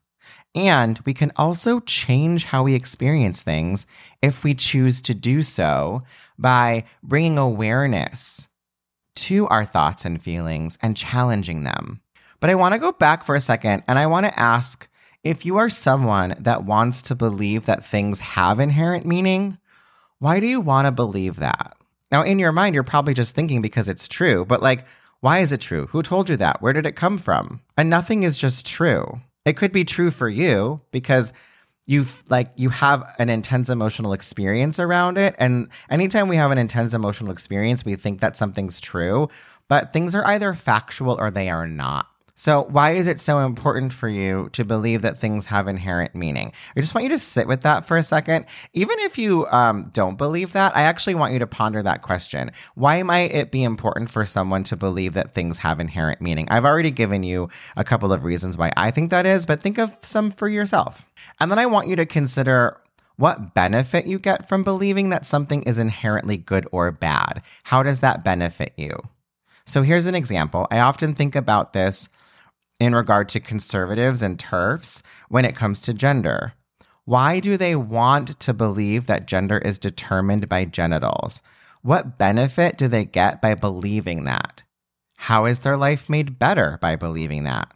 And 0.56 1.00
we 1.06 1.14
can 1.14 1.32
also 1.36 1.80
change 1.82 2.46
how 2.46 2.64
we 2.64 2.74
experience 2.74 3.42
things 3.42 3.86
if 4.22 4.44
we 4.44 4.56
choose 4.56 5.02
to 5.04 5.14
do 5.14 5.42
so 5.42 6.02
by 6.38 6.86
bringing 7.04 7.38
awareness 7.38 8.48
to 9.16 9.48
our 9.48 9.66
thoughts 9.66 10.06
and 10.06 10.22
feelings 10.22 10.78
and 10.82 10.98
challenging 10.98 11.64
them. 11.64 12.02
But 12.40 12.50
I 12.50 12.56
want 12.56 12.74
to 12.74 12.80
go 12.80 12.92
back 12.92 13.24
for 13.24 13.36
a 13.36 13.42
second 13.42 13.84
and 13.88 14.00
I 14.00 14.08
want 14.08 14.26
to 14.26 14.40
ask 14.40 14.88
if 15.24 15.46
you 15.46 15.58
are 15.58 15.70
someone 15.70 16.36
that 16.40 16.64
wants 16.64 17.02
to 17.04 17.16
believe 17.16 17.66
that 17.66 17.86
things 17.86 18.22
have 18.22 18.60
inherent 18.60 19.06
meaning, 19.06 19.58
why 20.20 20.40
do 20.40 20.48
you 20.48 20.62
want 20.62 20.86
to 20.86 20.92
believe 20.92 21.36
that? 21.38 21.76
Now, 22.12 22.24
in 22.24 22.40
your 22.40 22.54
mind, 22.54 22.74
you're 22.74 22.84
probably 22.84 23.14
just 23.14 23.36
thinking 23.36 23.62
because 23.62 23.88
it's 23.88 24.08
true, 24.08 24.46
but 24.46 24.64
like, 24.64 24.86
why 25.20 25.40
is 25.40 25.52
it 25.52 25.60
true? 25.60 25.88
Who 25.88 26.02
told 26.02 26.30
you 26.30 26.38
that? 26.38 26.62
Where 26.62 26.74
did 26.74 26.86
it 26.86 26.96
come 26.96 27.18
from? 27.18 27.62
And 27.78 27.90
nothing 27.90 28.24
is 28.24 28.38
just 28.38 28.66
true. 28.66 29.20
It 29.46 29.58
could 29.58 29.72
be 29.72 29.84
true 29.84 30.12
for 30.12 30.30
you 30.30 30.82
because 30.92 31.34
you 31.86 32.06
like 32.30 32.52
you 32.56 32.70
have 32.70 33.04
an 33.18 33.30
intense 33.30 33.70
emotional 33.70 34.14
experience 34.14 34.78
around 34.80 35.18
it. 35.18 35.36
And 35.40 35.70
anytime 35.90 36.28
we 36.28 36.36
have 36.36 36.52
an 36.52 36.58
intense 36.58 36.94
emotional 36.94 37.32
experience 37.32 37.84
we 37.84 37.96
think 37.96 38.20
that 38.22 38.38
something's 38.38 38.80
true 38.80 39.30
but 39.70 39.94
things 39.94 40.14
are 40.14 40.26
either 40.28 40.54
factual 40.54 41.18
or 41.20 41.32
they 41.32 41.50
are 41.50 41.68
not 41.68 42.08
so, 42.40 42.68
why 42.70 42.92
is 42.92 43.06
it 43.06 43.20
so 43.20 43.40
important 43.40 43.92
for 43.92 44.08
you 44.08 44.48
to 44.54 44.64
believe 44.64 45.02
that 45.02 45.20
things 45.20 45.48
have 45.48 45.68
inherent 45.68 46.16
meaning? 46.16 46.54
I 46.74 46.80
just 46.80 46.96
want 46.96 47.04
you 47.04 47.10
to 47.10 47.20
sit 47.20 47.50
with 47.50 47.64
that 47.64 47.84
for 47.84 47.98
a 47.98 48.02
second. 48.02 48.46
Even 48.72 48.98
if 49.00 49.18
you 49.18 49.46
um, 49.48 49.92
don't 49.94 50.18
believe 50.18 50.54
that, 50.54 50.74
I 50.74 50.84
actually 50.84 51.16
want 51.16 51.34
you 51.34 51.40
to 51.40 51.48
ponder 51.48 51.84
that 51.84 52.02
question. 52.02 52.54
Why 52.76 53.04
might 53.04 53.34
it 53.34 53.52
be 53.52 53.62
important 53.62 54.10
for 54.10 54.26
someone 54.26 54.64
to 54.64 54.78
believe 54.78 55.16
that 55.16 55.34
things 55.34 55.58
have 55.58 55.82
inherent 55.82 56.22
meaning? 56.22 56.48
I've 56.50 56.64
already 56.64 56.92
given 56.92 57.24
you 57.24 57.50
a 57.76 57.84
couple 57.84 58.14
of 58.14 58.24
reasons 58.24 58.58
why 58.58 58.72
I 58.78 58.90
think 58.90 59.12
that 59.12 59.26
is, 59.26 59.46
but 59.46 59.62
think 59.62 59.78
of 59.78 59.92
some 60.02 60.32
for 60.32 60.48
yourself. 60.48 61.06
And 61.42 61.52
then 61.52 61.60
I 61.60 61.66
want 61.66 61.90
you 61.90 61.98
to 61.98 62.06
consider 62.06 62.80
what 63.18 63.54
benefit 63.54 64.06
you 64.06 64.18
get 64.18 64.48
from 64.48 64.64
believing 64.64 65.10
that 65.10 65.26
something 65.26 65.64
is 65.64 65.78
inherently 65.78 66.38
good 66.38 66.66
or 66.72 66.90
bad. 66.90 67.42
How 67.64 67.84
does 67.84 68.00
that 68.00 68.24
benefit 68.24 68.72
you? 68.78 68.98
So 69.66 69.82
here's 69.82 70.06
an 70.06 70.16
example. 70.16 70.68
I 70.72 70.80
often 70.80 71.14
think 71.14 71.36
about 71.36 71.74
this 71.74 72.08
in 72.80 72.96
regard 72.96 73.30
to 73.30 73.40
conservatives 73.40 74.22
and 74.22 74.38
TERFs 74.38 75.02
when 75.28 75.46
it 75.46 75.56
comes 75.56 75.82
to 75.82 75.94
gender. 75.94 76.54
Why 77.06 77.40
do 77.40 77.58
they 77.58 77.76
want 77.76 78.40
to 78.40 78.54
believe 78.54 79.08
that 79.08 79.28
gender 79.28 79.58
is 79.58 79.78
determined 79.78 80.48
by 80.48 80.66
genitals? 80.66 81.42
What 81.82 82.18
benefit 82.18 82.78
do 82.78 82.88
they 82.88 83.06
get 83.06 83.42
by 83.42 83.56
believing 83.56 84.26
that? 84.26 84.64
How 85.16 85.46
is 85.46 85.60
their 85.60 85.76
life 85.76 86.10
made 86.10 86.40
better 86.40 86.78
by 86.82 86.96
believing 86.96 87.44
that? 87.46 87.74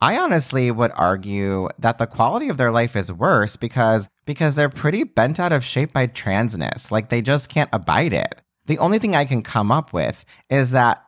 I 0.00 0.18
honestly 0.18 0.70
would 0.70 0.90
argue 0.94 1.68
that 1.78 1.98
the 1.98 2.06
quality 2.06 2.48
of 2.48 2.56
their 2.56 2.72
life 2.72 2.96
is 2.96 3.12
worse 3.12 3.56
because 3.56 4.08
because 4.24 4.54
they're 4.54 4.68
pretty 4.68 5.04
bent 5.04 5.38
out 5.38 5.52
of 5.52 5.64
shape 5.64 5.92
by 5.92 6.06
transness. 6.06 6.90
Like 6.90 7.08
they 7.08 7.22
just 7.22 7.48
can't 7.48 7.70
abide 7.72 8.12
it. 8.12 8.40
The 8.66 8.78
only 8.78 8.98
thing 8.98 9.14
I 9.14 9.24
can 9.24 9.42
come 9.42 9.70
up 9.70 9.92
with 9.92 10.24
is 10.50 10.70
that 10.70 11.04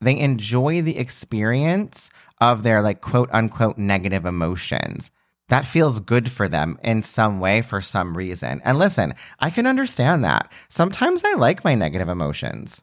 they 0.00 0.18
enjoy 0.18 0.82
the 0.82 0.98
experience 0.98 2.10
of 2.40 2.62
their 2.62 2.82
like 2.82 3.00
quote 3.00 3.30
unquote 3.32 3.78
negative 3.78 4.24
emotions 4.24 5.10
that 5.50 5.66
feels 5.66 5.98
good 5.98 6.30
for 6.30 6.48
them 6.48 6.78
in 6.82 7.02
some 7.02 7.40
way 7.40 7.60
for 7.60 7.80
some 7.80 8.16
reason. 8.16 8.62
And 8.64 8.78
listen, 8.78 9.14
I 9.40 9.50
can 9.50 9.66
understand 9.66 10.24
that. 10.24 10.50
Sometimes 10.68 11.22
I 11.24 11.34
like 11.34 11.64
my 11.64 11.74
negative 11.74 12.08
emotions. 12.08 12.80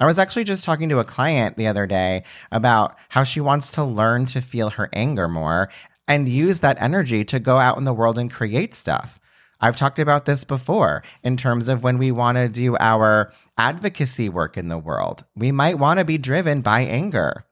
I 0.00 0.06
was 0.06 0.18
actually 0.18 0.42
just 0.42 0.64
talking 0.64 0.88
to 0.88 0.98
a 0.98 1.04
client 1.04 1.56
the 1.56 1.68
other 1.68 1.86
day 1.86 2.24
about 2.50 2.96
how 3.10 3.22
she 3.22 3.40
wants 3.40 3.70
to 3.72 3.84
learn 3.84 4.26
to 4.26 4.40
feel 4.40 4.70
her 4.70 4.90
anger 4.92 5.28
more 5.28 5.70
and 6.08 6.28
use 6.28 6.58
that 6.60 6.82
energy 6.82 7.24
to 7.26 7.38
go 7.38 7.58
out 7.58 7.78
in 7.78 7.84
the 7.84 7.94
world 7.94 8.18
and 8.18 8.30
create 8.30 8.74
stuff. 8.74 9.20
I've 9.60 9.76
talked 9.76 10.00
about 10.00 10.24
this 10.24 10.42
before 10.42 11.04
in 11.22 11.36
terms 11.36 11.68
of 11.68 11.84
when 11.84 11.96
we 11.98 12.10
want 12.10 12.38
to 12.38 12.48
do 12.48 12.76
our 12.80 13.32
advocacy 13.56 14.28
work 14.28 14.58
in 14.58 14.68
the 14.68 14.78
world. 14.78 15.24
We 15.36 15.52
might 15.52 15.78
want 15.78 16.00
to 16.00 16.04
be 16.04 16.18
driven 16.18 16.60
by 16.60 16.80
anger. 16.80 17.44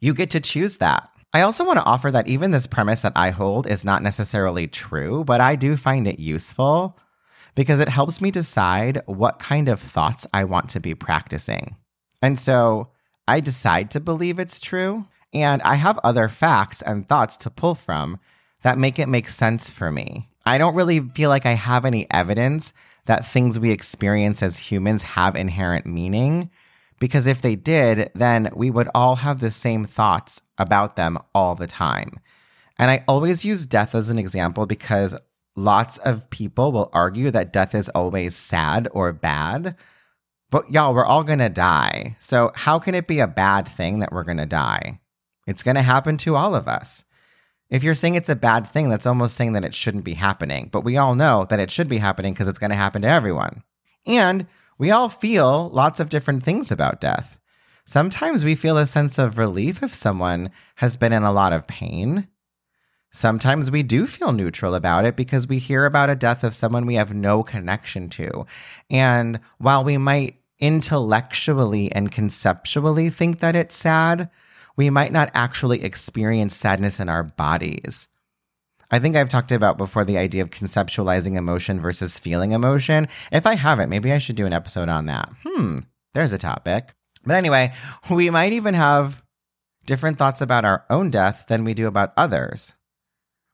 You 0.00 0.14
get 0.14 0.30
to 0.30 0.40
choose 0.40 0.78
that. 0.78 1.10
I 1.32 1.42
also 1.42 1.64
want 1.64 1.78
to 1.78 1.84
offer 1.84 2.10
that 2.10 2.26
even 2.26 2.50
this 2.50 2.66
premise 2.66 3.02
that 3.02 3.12
I 3.14 3.30
hold 3.30 3.66
is 3.66 3.84
not 3.84 4.02
necessarily 4.02 4.66
true, 4.66 5.24
but 5.24 5.40
I 5.40 5.54
do 5.56 5.76
find 5.76 6.08
it 6.08 6.18
useful 6.18 6.98
because 7.54 7.80
it 7.80 7.88
helps 7.88 8.20
me 8.20 8.30
decide 8.30 9.02
what 9.06 9.38
kind 9.38 9.68
of 9.68 9.80
thoughts 9.80 10.26
I 10.32 10.44
want 10.44 10.70
to 10.70 10.80
be 10.80 10.94
practicing. 10.94 11.76
And 12.22 12.38
so 12.38 12.88
I 13.28 13.40
decide 13.40 13.90
to 13.92 14.00
believe 14.00 14.38
it's 14.38 14.58
true, 14.58 15.06
and 15.32 15.62
I 15.62 15.76
have 15.76 15.98
other 16.02 16.28
facts 16.28 16.82
and 16.82 17.08
thoughts 17.08 17.36
to 17.38 17.50
pull 17.50 17.74
from 17.74 18.18
that 18.62 18.78
make 18.78 18.98
it 18.98 19.08
make 19.08 19.28
sense 19.28 19.70
for 19.70 19.92
me. 19.92 20.28
I 20.44 20.58
don't 20.58 20.74
really 20.74 21.00
feel 21.00 21.28
like 21.28 21.46
I 21.46 21.52
have 21.52 21.84
any 21.84 22.10
evidence 22.10 22.72
that 23.06 23.26
things 23.26 23.58
we 23.58 23.70
experience 23.70 24.42
as 24.42 24.56
humans 24.56 25.02
have 25.02 25.36
inherent 25.36 25.86
meaning. 25.86 26.50
Because 27.00 27.26
if 27.26 27.42
they 27.42 27.56
did, 27.56 28.10
then 28.14 28.50
we 28.54 28.70
would 28.70 28.88
all 28.94 29.16
have 29.16 29.40
the 29.40 29.50
same 29.50 29.86
thoughts 29.86 30.40
about 30.58 30.94
them 30.94 31.18
all 31.34 31.56
the 31.56 31.66
time. 31.66 32.20
And 32.78 32.90
I 32.90 33.04
always 33.08 33.44
use 33.44 33.66
death 33.66 33.94
as 33.94 34.10
an 34.10 34.18
example 34.18 34.66
because 34.66 35.16
lots 35.56 35.98
of 35.98 36.30
people 36.30 36.72
will 36.72 36.90
argue 36.92 37.30
that 37.30 37.52
death 37.52 37.74
is 37.74 37.88
always 37.90 38.36
sad 38.36 38.88
or 38.92 39.12
bad. 39.12 39.76
But 40.50 40.70
y'all, 40.70 40.94
we're 40.94 41.04
all 41.04 41.24
gonna 41.24 41.48
die. 41.48 42.16
So 42.20 42.52
how 42.54 42.78
can 42.78 42.94
it 42.94 43.06
be 43.06 43.20
a 43.20 43.26
bad 43.26 43.66
thing 43.66 44.00
that 44.00 44.12
we're 44.12 44.24
gonna 44.24 44.46
die? 44.46 45.00
It's 45.46 45.62
gonna 45.62 45.82
happen 45.82 46.16
to 46.18 46.36
all 46.36 46.54
of 46.54 46.68
us. 46.68 47.04
If 47.70 47.84
you're 47.84 47.94
saying 47.94 48.16
it's 48.16 48.28
a 48.28 48.36
bad 48.36 48.70
thing, 48.70 48.90
that's 48.90 49.06
almost 49.06 49.36
saying 49.36 49.52
that 49.52 49.64
it 49.64 49.74
shouldn't 49.74 50.04
be 50.04 50.14
happening. 50.14 50.68
But 50.72 50.84
we 50.84 50.96
all 50.96 51.14
know 51.14 51.46
that 51.48 51.60
it 51.60 51.70
should 51.70 51.88
be 51.88 51.98
happening 51.98 52.34
because 52.34 52.48
it's 52.48 52.58
gonna 52.58 52.74
happen 52.74 53.02
to 53.02 53.08
everyone. 53.08 53.62
And 54.06 54.46
we 54.80 54.90
all 54.90 55.10
feel 55.10 55.68
lots 55.68 56.00
of 56.00 56.08
different 56.08 56.42
things 56.42 56.72
about 56.72 57.02
death. 57.02 57.38
Sometimes 57.84 58.44
we 58.44 58.54
feel 58.54 58.78
a 58.78 58.86
sense 58.86 59.18
of 59.18 59.36
relief 59.36 59.82
if 59.82 59.94
someone 59.94 60.50
has 60.76 60.96
been 60.96 61.12
in 61.12 61.22
a 61.22 61.32
lot 61.32 61.52
of 61.52 61.66
pain. 61.66 62.28
Sometimes 63.12 63.70
we 63.70 63.82
do 63.82 64.06
feel 64.06 64.32
neutral 64.32 64.74
about 64.74 65.04
it 65.04 65.16
because 65.16 65.46
we 65.46 65.58
hear 65.58 65.84
about 65.84 66.08
a 66.08 66.16
death 66.16 66.42
of 66.42 66.54
someone 66.54 66.86
we 66.86 66.94
have 66.94 67.12
no 67.12 67.42
connection 67.42 68.08
to. 68.08 68.46
And 68.88 69.40
while 69.58 69.84
we 69.84 69.98
might 69.98 70.36
intellectually 70.58 71.92
and 71.92 72.10
conceptually 72.10 73.10
think 73.10 73.40
that 73.40 73.54
it's 73.54 73.76
sad, 73.76 74.30
we 74.76 74.88
might 74.88 75.12
not 75.12 75.30
actually 75.34 75.84
experience 75.84 76.56
sadness 76.56 77.00
in 77.00 77.10
our 77.10 77.24
bodies. 77.24 78.08
I 78.90 78.98
think 78.98 79.14
I've 79.14 79.28
talked 79.28 79.52
about 79.52 79.78
before 79.78 80.04
the 80.04 80.18
idea 80.18 80.42
of 80.42 80.50
conceptualizing 80.50 81.36
emotion 81.36 81.80
versus 81.80 82.18
feeling 82.18 82.52
emotion. 82.52 83.08
If 83.30 83.46
I 83.46 83.54
haven't, 83.54 83.88
maybe 83.88 84.12
I 84.12 84.18
should 84.18 84.36
do 84.36 84.46
an 84.46 84.52
episode 84.52 84.88
on 84.88 85.06
that. 85.06 85.30
Hmm, 85.44 85.78
there's 86.12 86.32
a 86.32 86.38
topic. 86.38 86.88
But 87.24 87.34
anyway, 87.34 87.72
we 88.10 88.30
might 88.30 88.52
even 88.52 88.74
have 88.74 89.22
different 89.86 90.18
thoughts 90.18 90.40
about 90.40 90.64
our 90.64 90.84
own 90.90 91.10
death 91.10 91.44
than 91.48 91.64
we 91.64 91.74
do 91.74 91.86
about 91.86 92.12
others, 92.16 92.72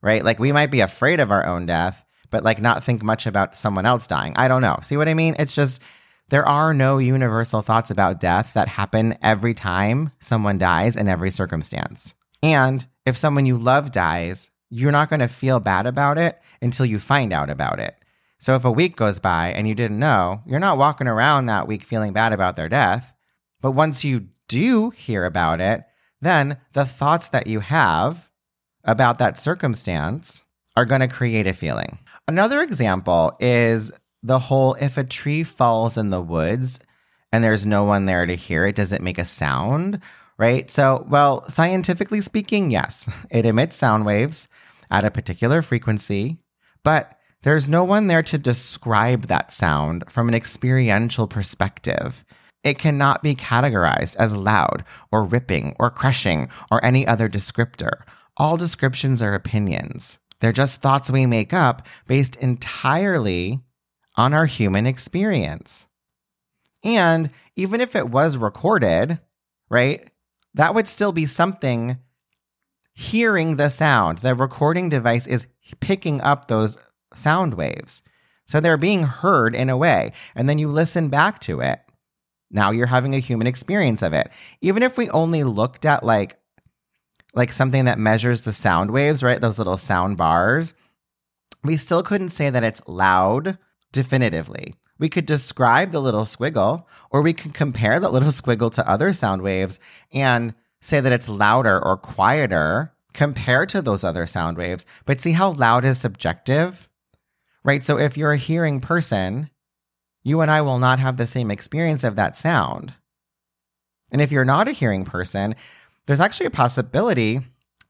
right? 0.01 0.23
Like 0.23 0.39
we 0.39 0.51
might 0.51 0.71
be 0.71 0.79
afraid 0.79 1.19
of 1.19 1.31
our 1.31 1.45
own 1.45 1.65
death, 1.65 2.05
but 2.29 2.43
like 2.43 2.59
not 2.61 2.83
think 2.83 3.03
much 3.03 3.25
about 3.25 3.57
someone 3.57 3.85
else 3.85 4.07
dying. 4.07 4.33
I 4.35 4.47
don't 4.47 4.61
know. 4.61 4.79
See 4.81 4.97
what 4.97 5.07
I 5.07 5.13
mean? 5.13 5.35
It's 5.39 5.53
just 5.53 5.81
there 6.29 6.47
are 6.47 6.73
no 6.73 6.97
universal 6.97 7.61
thoughts 7.61 7.91
about 7.91 8.19
death 8.19 8.53
that 8.53 8.67
happen 8.67 9.17
every 9.21 9.53
time 9.53 10.11
someone 10.19 10.57
dies 10.57 10.95
in 10.95 11.07
every 11.07 11.31
circumstance. 11.31 12.15
And 12.43 12.85
if 13.05 13.15
someone 13.17 13.45
you 13.45 13.57
love 13.57 13.91
dies, 13.91 14.49
you're 14.69 14.91
not 14.91 15.09
going 15.09 15.19
to 15.19 15.27
feel 15.27 15.59
bad 15.59 15.85
about 15.85 16.17
it 16.17 16.39
until 16.61 16.85
you 16.85 16.99
find 16.99 17.33
out 17.33 17.49
about 17.49 17.79
it. 17.79 17.95
So 18.39 18.55
if 18.55 18.65
a 18.65 18.71
week 18.71 18.95
goes 18.95 19.19
by 19.19 19.51
and 19.51 19.67
you 19.67 19.73
didn't 19.73 19.99
know, 19.99 20.41
you're 20.45 20.59
not 20.59 20.77
walking 20.77 21.07
around 21.07 21.47
that 21.47 21.67
week 21.67 21.83
feeling 21.83 22.13
bad 22.13 22.33
about 22.33 22.55
their 22.55 22.69
death. 22.69 23.15
But 23.61 23.71
once 23.71 24.03
you 24.03 24.27
do 24.47 24.91
hear 24.91 25.25
about 25.25 25.59
it, 25.59 25.83
then 26.21 26.57
the 26.73 26.85
thoughts 26.85 27.29
that 27.29 27.47
you 27.47 27.59
have 27.61 28.29
about 28.83 29.19
that 29.19 29.37
circumstance 29.37 30.43
are 30.75 30.85
going 30.85 31.01
to 31.01 31.07
create 31.07 31.47
a 31.47 31.53
feeling. 31.53 31.99
Another 32.27 32.61
example 32.61 33.35
is 33.39 33.91
the 34.23 34.39
whole 34.39 34.75
if 34.75 34.97
a 34.97 35.03
tree 35.03 35.43
falls 35.43 35.97
in 35.97 36.09
the 36.09 36.21
woods 36.21 36.79
and 37.31 37.43
there's 37.43 37.65
no 37.65 37.83
one 37.83 38.05
there 38.05 38.25
to 38.25 38.35
hear 38.35 38.65
it, 38.65 38.75
does 38.75 38.91
it 38.91 39.01
make 39.01 39.17
a 39.17 39.25
sound? 39.25 40.01
Right? 40.37 40.69
So, 40.69 41.05
well, 41.09 41.49
scientifically 41.49 42.21
speaking, 42.21 42.69
yes, 42.69 43.09
it 43.31 43.45
emits 43.45 43.75
sound 43.75 44.05
waves 44.05 44.47
at 44.89 45.05
a 45.05 45.11
particular 45.11 45.61
frequency, 45.61 46.39
but 46.83 47.17
there's 47.43 47.67
no 47.67 47.83
one 47.83 48.07
there 48.07 48.23
to 48.23 48.37
describe 48.37 49.27
that 49.27 49.53
sound 49.53 50.03
from 50.09 50.27
an 50.27 50.33
experiential 50.33 51.27
perspective. 51.27 52.25
It 52.63 52.79
cannot 52.79 53.23
be 53.23 53.35
categorized 53.35 54.15
as 54.17 54.35
loud 54.35 54.83
or 55.11 55.23
ripping 55.23 55.75
or 55.79 55.89
crushing 55.89 56.49
or 56.71 56.83
any 56.83 57.05
other 57.05 57.29
descriptor. 57.29 58.01
All 58.35 58.57
descriptions 58.57 59.21
are 59.21 59.33
opinions. 59.33 60.17
They're 60.39 60.51
just 60.51 60.81
thoughts 60.81 61.09
we 61.09 61.25
make 61.25 61.53
up 61.53 61.87
based 62.07 62.35
entirely 62.37 63.61
on 64.15 64.33
our 64.33 64.45
human 64.45 64.85
experience. 64.85 65.87
And 66.83 67.29
even 67.55 67.81
if 67.81 67.95
it 67.95 68.09
was 68.09 68.37
recorded, 68.37 69.19
right, 69.69 70.09
that 70.53 70.75
would 70.75 70.87
still 70.87 71.11
be 71.11 71.25
something 71.25 71.97
hearing 72.97 73.57
the 73.57 73.69
sound. 73.69 74.17
The 74.17 74.33
recording 74.33 74.89
device 74.89 75.27
is 75.27 75.45
picking 75.79 76.19
up 76.19 76.47
those 76.47 76.79
sound 77.13 77.53
waves. 77.53 78.01
So 78.47 78.59
they're 78.59 78.75
being 78.75 79.03
heard 79.03 79.53
in 79.53 79.69
a 79.69 79.77
way. 79.77 80.13
And 80.33 80.49
then 80.49 80.57
you 80.57 80.67
listen 80.67 81.09
back 81.09 81.39
to 81.41 81.59
it. 81.59 81.79
Now 82.49 82.71
you're 82.71 82.87
having 82.87 83.13
a 83.13 83.19
human 83.19 83.45
experience 83.45 84.01
of 84.01 84.13
it. 84.13 84.31
Even 84.61 84.81
if 84.81 84.97
we 84.97 85.11
only 85.11 85.43
looked 85.43 85.85
at 85.85 86.03
like 86.03 86.39
like 87.35 87.51
something 87.51 87.85
that 87.85 87.99
measures 87.99 88.41
the 88.41 88.51
sound 88.51 88.89
waves, 88.89 89.21
right? 89.21 89.39
Those 89.39 89.59
little 89.59 89.77
sound 89.77 90.17
bars, 90.17 90.73
we 91.63 91.77
still 91.77 92.01
couldn't 92.01 92.29
say 92.29 92.49
that 92.49 92.63
it's 92.63 92.81
loud 92.87 93.59
definitively. 93.91 94.73
We 94.97 95.09
could 95.09 95.27
describe 95.27 95.91
the 95.91 95.99
little 95.99 96.25
squiggle, 96.25 96.85
or 97.11 97.21
we 97.21 97.33
could 97.33 97.53
compare 97.53 97.99
that 97.99 98.11
little 98.11 98.29
squiggle 98.31 98.71
to 98.71 98.89
other 98.89 99.13
sound 99.13 99.43
waves 99.43 99.79
and 100.11 100.55
say 100.81 100.99
that 100.99 101.11
it's 101.11 101.29
louder 101.29 101.83
or 101.83 101.97
quieter 101.97 102.93
compared 103.13 103.69
to 103.69 103.81
those 103.81 104.03
other 104.03 104.27
sound 104.27 104.57
waves. 104.57 104.85
But 105.05 105.21
see 105.21 105.31
how 105.31 105.53
loud 105.53 105.85
is 105.85 105.99
subjective? 105.99 106.87
Right? 107.63 107.83
So 107.83 107.97
if 107.97 108.15
you're 108.15 108.33
a 108.33 108.37
hearing 108.37 108.79
person, 108.79 109.49
you 110.23 110.41
and 110.41 110.51
I 110.51 110.61
will 110.61 110.79
not 110.79 110.99
have 110.99 111.17
the 111.17 111.27
same 111.27 111.51
experience 111.51 112.03
of 112.03 112.15
that 112.15 112.37
sound. 112.37 112.93
And 114.11 114.21
if 114.21 114.31
you're 114.31 114.45
not 114.45 114.67
a 114.67 114.73
hearing 114.73 115.03
person, 115.03 115.55
there's 116.05 116.19
actually 116.19 116.45
a 116.45 116.51
possibility 116.51 117.41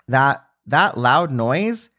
that 0.08 0.44
that 0.66 0.98
loud 0.98 1.32
noise 1.32 1.90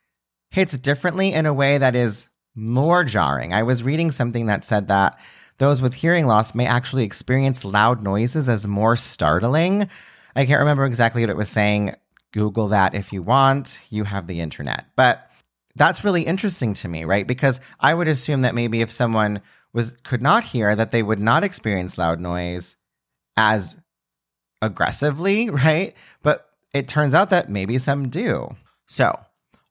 hits 0.51 0.79
differently 0.79 1.33
in 1.33 1.47
a 1.47 1.55
way 1.55 1.79
that 1.79 1.95
is 1.95 2.27
more 2.55 3.05
jarring. 3.05 3.53
I 3.53 3.63
was 3.63 3.83
reading 3.83 4.11
something 4.11 4.47
that 4.47 4.65
said 4.65 4.89
that 4.89 5.19
those 5.59 5.83
with 5.83 5.95
hearing 5.95 6.27
loss 6.27 6.55
may 6.55 6.67
actually 6.67 7.05
experience 7.05 7.65
loud 7.65 8.03
noises 8.03 8.49
as 8.49 8.67
more 8.67 8.97
startling 8.97 9.89
I 10.37 10.47
can't 10.47 10.61
remember 10.61 10.85
exactly 10.85 11.23
what 11.23 11.31
it 11.31 11.37
was 11.37 11.49
saying. 11.49 11.95
Google 12.33 12.69
that 12.69 12.95
if 12.95 13.13
you 13.13 13.23
want. 13.23 13.79
You 13.91 14.05
have 14.05 14.27
the 14.27 14.41
internet. 14.41 14.87
But 14.97 15.29
that's 15.77 16.05
really 16.05 16.23
interesting 16.23 16.75
to 16.75 16.89
me, 16.89 17.05
right? 17.05 17.27
Because 17.27 17.61
I 17.81 17.95
would 17.95 18.09
assume 18.09 18.43
that 18.43 18.55
maybe 18.55 18.81
if 18.81 18.91
someone 18.91 19.41
was 19.73 19.93
could 20.03 20.23
not 20.23 20.45
hear 20.45 20.75
that 20.75 20.91
they 20.91 21.03
would 21.03 21.21
not 21.21 21.45
experience 21.45 21.99
loud 21.99 22.21
noise 22.21 22.77
as 23.37 23.77
aggressively, 24.61 25.51
right? 25.51 25.95
But 26.23 26.47
it 26.75 26.89
turns 26.89 27.15
out 27.15 27.31
that 27.31 27.49
maybe 27.49 27.79
some 27.79 28.09
do. 28.09 28.55
So, 28.87 29.19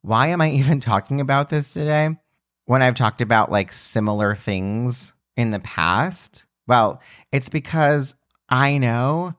why 0.02 0.28
am 0.28 0.42
I 0.42 0.50
even 0.52 0.80
talking 0.80 1.22
about 1.22 1.50
this 1.50 1.74
today 1.74 2.18
when 2.66 2.82
I've 2.82 2.96
talked 2.96 3.22
about 3.22 3.52
like 3.52 3.72
similar 3.72 4.36
things 4.36 5.14
in 5.36 5.52
the 5.52 5.60
past? 5.60 6.46
Well, 6.68 7.02
it's 7.32 7.50
because 7.50 8.16
I 8.50 8.78
know 8.78 9.36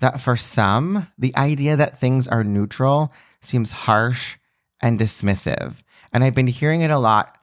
that 0.00 0.20
for 0.20 0.36
some, 0.36 1.08
the 1.18 1.36
idea 1.36 1.76
that 1.76 1.98
things 1.98 2.28
are 2.28 2.44
neutral 2.44 3.12
seems 3.40 3.70
harsh 3.70 4.36
and 4.80 4.98
dismissive. 4.98 5.74
And 6.12 6.24
I've 6.24 6.34
been 6.34 6.46
hearing 6.46 6.82
it 6.82 6.90
a 6.90 6.98
lot, 6.98 7.36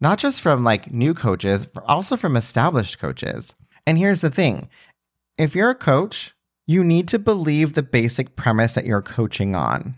not 0.00 0.18
just 0.18 0.42
from 0.42 0.64
like 0.64 0.92
new 0.92 1.14
coaches, 1.14 1.66
but 1.66 1.84
also 1.86 2.16
from 2.16 2.36
established 2.36 2.98
coaches. 2.98 3.54
And 3.86 3.98
here's 3.98 4.20
the 4.20 4.30
thing 4.30 4.68
if 5.38 5.54
you're 5.54 5.70
a 5.70 5.74
coach, 5.74 6.34
you 6.66 6.84
need 6.84 7.08
to 7.08 7.18
believe 7.18 7.72
the 7.72 7.82
basic 7.82 8.36
premise 8.36 8.74
that 8.74 8.86
you're 8.86 9.02
coaching 9.02 9.54
on. 9.54 9.94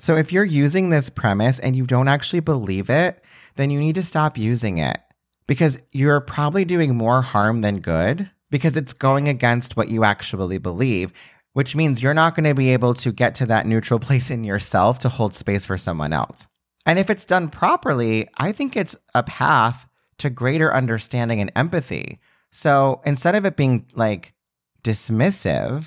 So 0.00 0.16
if 0.16 0.32
you're 0.32 0.44
using 0.44 0.90
this 0.90 1.08
premise 1.08 1.58
and 1.58 1.76
you 1.76 1.86
don't 1.86 2.08
actually 2.08 2.40
believe 2.40 2.90
it, 2.90 3.22
then 3.56 3.70
you 3.70 3.78
need 3.78 3.94
to 3.94 4.02
stop 4.02 4.36
using 4.36 4.78
it 4.78 4.98
because 5.46 5.78
you're 5.92 6.20
probably 6.20 6.64
doing 6.64 6.96
more 6.96 7.22
harm 7.22 7.60
than 7.60 7.80
good 7.80 8.30
because 8.50 8.76
it's 8.76 8.92
going 8.92 9.28
against 9.28 9.76
what 9.76 9.88
you 9.88 10.04
actually 10.04 10.58
believe, 10.58 11.12
which 11.54 11.74
means 11.74 12.02
you're 12.02 12.14
not 12.14 12.34
going 12.34 12.44
to 12.44 12.54
be 12.54 12.70
able 12.70 12.94
to 12.94 13.10
get 13.10 13.34
to 13.36 13.46
that 13.46 13.66
neutral 13.66 13.98
place 14.06 14.30
in 14.30 14.44
yourself 14.44 14.98
to 15.00 15.08
hold 15.08 15.34
space 15.34 15.64
for 15.64 15.78
someone 15.78 16.12
else. 16.12 16.46
And 16.86 16.98
if 16.98 17.08
it's 17.08 17.24
done 17.24 17.48
properly, 17.48 18.28
I 18.36 18.52
think 18.52 18.76
it's 18.76 18.94
a 19.14 19.22
path 19.22 19.88
to 20.18 20.30
greater 20.30 20.72
understanding 20.72 21.40
and 21.40 21.50
empathy. 21.56 22.20
So 22.52 23.00
instead 23.06 23.34
of 23.34 23.46
it 23.46 23.56
being 23.56 23.86
like 23.94 24.34
dismissive, 24.82 25.86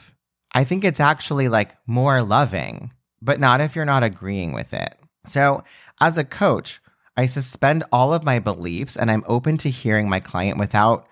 I 0.52 0.64
think 0.64 0.84
it's 0.84 1.00
actually 1.00 1.50
like 1.50 1.76
more 1.86 2.22
loving, 2.24 2.92
but 3.22 3.40
not 3.40 3.62
if 3.62 3.76
you're 3.76 3.86
not 3.86 4.04
agreeing 4.04 4.54
with 4.54 4.74
it. 4.74 4.98
So 5.28 5.64
as 6.00 6.18
a 6.18 6.24
coach, 6.24 6.82
I 7.16 7.26
suspend 7.26 7.84
all 7.92 8.14
of 8.14 8.24
my 8.24 8.40
beliefs 8.40 8.96
and 8.96 9.10
I'm 9.10 9.24
open 9.28 9.58
to 9.58 9.70
hearing 9.70 10.10
my 10.10 10.20
client 10.20 10.58
without 10.58 11.08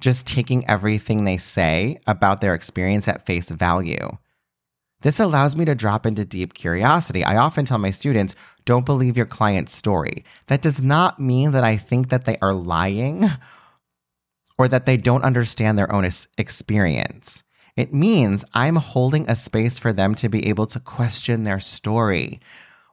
just 0.00 0.26
taking 0.26 0.68
everything 0.68 1.24
they 1.24 1.36
say 1.36 1.98
about 2.06 2.40
their 2.40 2.54
experience 2.54 3.08
at 3.08 3.26
face 3.26 3.48
value. 3.48 4.08
This 5.02 5.20
allows 5.20 5.56
me 5.56 5.64
to 5.66 5.74
drop 5.74 6.06
into 6.06 6.24
deep 6.24 6.54
curiosity. 6.54 7.22
I 7.22 7.36
often 7.36 7.64
tell 7.64 7.78
my 7.78 7.90
students, 7.90 8.34
don't 8.64 8.86
believe 8.86 9.16
your 9.16 9.26
client's 9.26 9.74
story. 9.74 10.24
That 10.48 10.62
does 10.62 10.82
not 10.82 11.20
mean 11.20 11.52
that 11.52 11.64
I 11.64 11.76
think 11.76 12.08
that 12.08 12.24
they 12.24 12.38
are 12.42 12.54
lying 12.54 13.30
or 14.58 14.68
that 14.68 14.86
they 14.86 14.96
don't 14.96 15.22
understand 15.22 15.78
their 15.78 15.92
own 15.92 16.10
experience. 16.38 17.42
It 17.76 17.92
means 17.92 18.44
I'm 18.54 18.76
holding 18.76 19.28
a 19.28 19.36
space 19.36 19.78
for 19.78 19.92
them 19.92 20.14
to 20.16 20.28
be 20.30 20.46
able 20.48 20.66
to 20.68 20.80
question 20.80 21.44
their 21.44 21.60
story. 21.60 22.40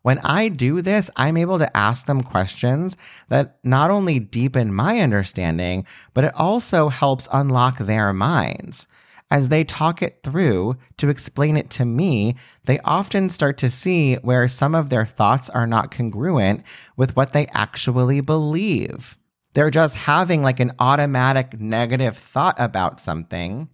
When 0.03 0.19
I 0.19 0.49
do 0.49 0.81
this, 0.81 1.09
I'm 1.15 1.37
able 1.37 1.57
to 1.59 1.75
ask 1.75 2.05
them 2.05 2.23
questions 2.23 2.95
that 3.29 3.57
not 3.63 3.89
only 3.89 4.19
deepen 4.19 4.73
my 4.73 4.99
understanding, 4.99 5.85
but 6.13 6.25
it 6.25 6.35
also 6.35 6.89
helps 6.89 7.27
unlock 7.31 7.79
their 7.79 8.13
minds. 8.13 8.85
As 9.31 9.49
they 9.49 9.63
talk 9.63 10.03
it 10.03 10.19
through 10.21 10.75
to 10.97 11.09
explain 11.09 11.57
it 11.57 11.69
to 11.71 11.85
me, 11.85 12.35
they 12.65 12.79
often 12.81 13.29
start 13.29 13.57
to 13.59 13.69
see 13.69 14.15
where 14.15 14.47
some 14.47 14.75
of 14.75 14.89
their 14.89 15.05
thoughts 15.05 15.49
are 15.49 15.65
not 15.65 15.89
congruent 15.89 16.63
with 16.97 17.15
what 17.15 17.33
they 17.33 17.47
actually 17.47 18.19
believe. 18.19 19.17
They're 19.53 19.71
just 19.71 19.95
having 19.95 20.43
like 20.43 20.59
an 20.59 20.73
automatic 20.79 21.59
negative 21.59 22.17
thought 22.17 22.55
about 22.59 22.99
something 22.99 23.69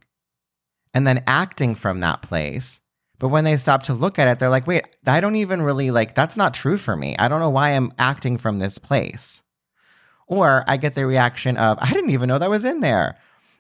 and 0.93 1.07
then 1.07 1.24
acting 1.25 1.75
from 1.75 2.01
that 2.01 2.21
place. 2.21 2.78
But 3.19 3.27
when 3.27 3.43
they 3.43 3.57
stop 3.57 3.83
to 3.83 3.93
look 3.93 4.17
at 4.17 4.29
it, 4.29 4.39
they're 4.39 4.49
like, 4.49 4.65
wait, 4.65 4.85
I 5.05 5.19
don't 5.19 5.35
even 5.35 5.61
really 5.61 5.91
like, 5.91 6.15
that's 6.15 6.38
not 6.38 6.53
true 6.53 6.77
for 6.77 6.95
me. 6.95 7.17
I 7.19 7.27
don't 7.27 7.41
know 7.41 7.49
why 7.49 7.71
I'm 7.71 7.93
acting 7.99 8.38
from 8.38 8.59
this 8.59 8.77
place. 8.77 9.43
Or 10.25 10.63
I 10.67 10.77
get 10.77 10.93
the 10.95 11.05
reaction 11.05 11.57
of, 11.57 11.77
I 11.81 11.91
didn't 11.91 12.11
even 12.11 12.29
know 12.29 12.39
that 12.39 12.49
was 12.49 12.63
in 12.63 12.79
there. 12.79 13.17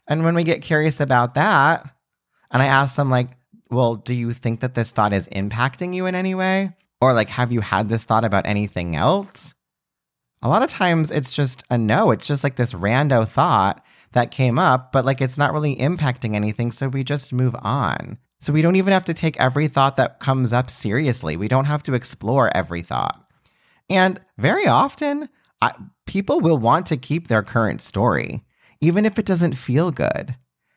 And 0.07 0.23
when 0.23 0.35
we 0.35 0.43
get 0.43 0.61
curious 0.61 0.99
about 0.99 1.35
that, 1.35 1.93
and 2.49 2.61
I 2.61 2.67
ask 2.67 2.95
them, 2.95 3.09
like, 3.09 3.31
well, 3.69 3.95
do 3.95 4.13
you 4.13 4.33
think 4.33 4.61
that 4.61 4.75
this 4.75 4.91
thought 4.91 5.13
is 5.13 5.27
impacting 5.27 5.93
you 5.93 6.05
in 6.05 6.15
any 6.15 6.35
way? 6.35 6.71
Or 7.01 7.13
like, 7.13 7.29
have 7.29 7.51
you 7.51 7.61
had 7.61 7.89
this 7.89 8.03
thought 8.03 8.23
about 8.23 8.45
anything 8.45 8.95
else? 8.95 9.53
A 10.41 10.49
lot 10.49 10.63
of 10.63 10.69
times 10.69 11.11
it's 11.11 11.33
just 11.33 11.63
a 11.69 11.77
no. 11.77 12.11
It's 12.11 12.25
just 12.25 12.43
like 12.43 12.55
this 12.55 12.73
rando 12.73 13.27
thought 13.27 13.83
that 14.13 14.31
came 14.31 14.57
up, 14.57 14.91
but 14.91 15.05
like 15.05 15.21
it's 15.21 15.37
not 15.37 15.53
really 15.53 15.75
impacting 15.75 16.33
anything. 16.33 16.71
So 16.71 16.87
we 16.87 17.03
just 17.03 17.33
move 17.33 17.55
on. 17.61 18.17
So 18.41 18.53
we 18.53 18.61
don't 18.61 18.77
even 18.77 18.93
have 18.93 19.05
to 19.05 19.13
take 19.13 19.37
every 19.37 19.67
thought 19.67 19.97
that 19.97 20.19
comes 20.19 20.53
up 20.53 20.69
seriously. 20.69 21.35
We 21.35 21.47
don't 21.47 21.65
have 21.65 21.83
to 21.83 21.93
explore 21.93 22.55
every 22.55 22.81
thought. 22.81 23.21
And 23.89 24.19
very 24.37 24.65
often, 24.65 25.29
I, 25.61 25.73
people 26.05 26.39
will 26.39 26.57
want 26.57 26.87
to 26.87 26.97
keep 26.97 27.27
their 27.27 27.43
current 27.43 27.81
story, 27.81 28.43
even 28.79 29.05
if 29.05 29.19
it 29.19 29.25
doesn't 29.25 29.53
feel 29.53 29.91
good, 29.91 30.35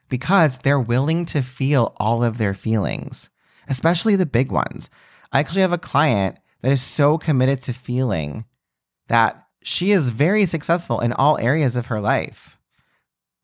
because 0.09 0.59
they're 0.59 0.81
willing 0.81 1.25
to 1.27 1.43
feel 1.43 1.95
all 1.99 2.25
of 2.25 2.39
their 2.39 2.55
feelings, 2.55 3.31
especially 3.69 4.17
the 4.17 4.27
big 4.27 4.51
ones. 4.51 4.91
I 5.31 5.39
actually 5.39 5.63
have 5.63 5.73
a 5.73 5.79
client 5.79 6.39
that 6.63 6.73
is 6.73 6.83
so 6.83 7.17
committed 7.17 7.63
to 7.63 7.73
feeling 7.73 8.45
that 9.07 9.47
she 9.63 9.93
is 9.93 10.11
very 10.11 10.47
successful 10.47 10.99
in 10.99 11.13
all 11.13 11.39
areas 11.39 11.77
of 11.77 11.87
her 11.87 12.01
life 12.01 12.59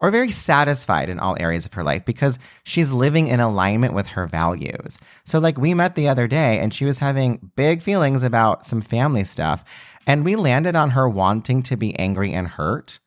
or 0.00 0.10
very 0.10 0.30
satisfied 0.30 1.08
in 1.08 1.18
all 1.18 1.36
areas 1.40 1.66
of 1.66 1.74
her 1.74 1.82
life 1.82 2.04
because 2.04 2.38
she's 2.64 2.92
living 2.92 3.26
in 3.26 3.40
alignment 3.40 3.94
with 3.94 4.08
her 4.08 4.26
values. 4.26 4.98
So, 5.24 5.38
like, 5.38 5.58
we 5.58 5.74
met 5.74 5.94
the 5.94 6.08
other 6.08 6.28
day 6.28 6.58
and 6.60 6.72
she 6.72 6.84
was 6.84 7.00
having 7.00 7.50
big 7.56 7.82
feelings 7.82 8.22
about 8.22 8.66
some 8.66 8.80
family 8.80 9.24
stuff. 9.24 9.64
And 10.06 10.24
we 10.24 10.36
landed 10.36 10.76
on 10.76 10.90
her 10.90 11.08
wanting 11.08 11.62
to 11.64 11.76
be 11.76 11.98
angry 11.98 12.32
and 12.32 12.48
hurt 12.48 13.00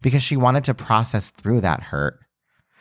because 0.00 0.22
she 0.22 0.36
wanted 0.36 0.64
to 0.64 0.74
process 0.74 1.30
through 1.30 1.60
that 1.62 1.82
hurt 1.82 2.20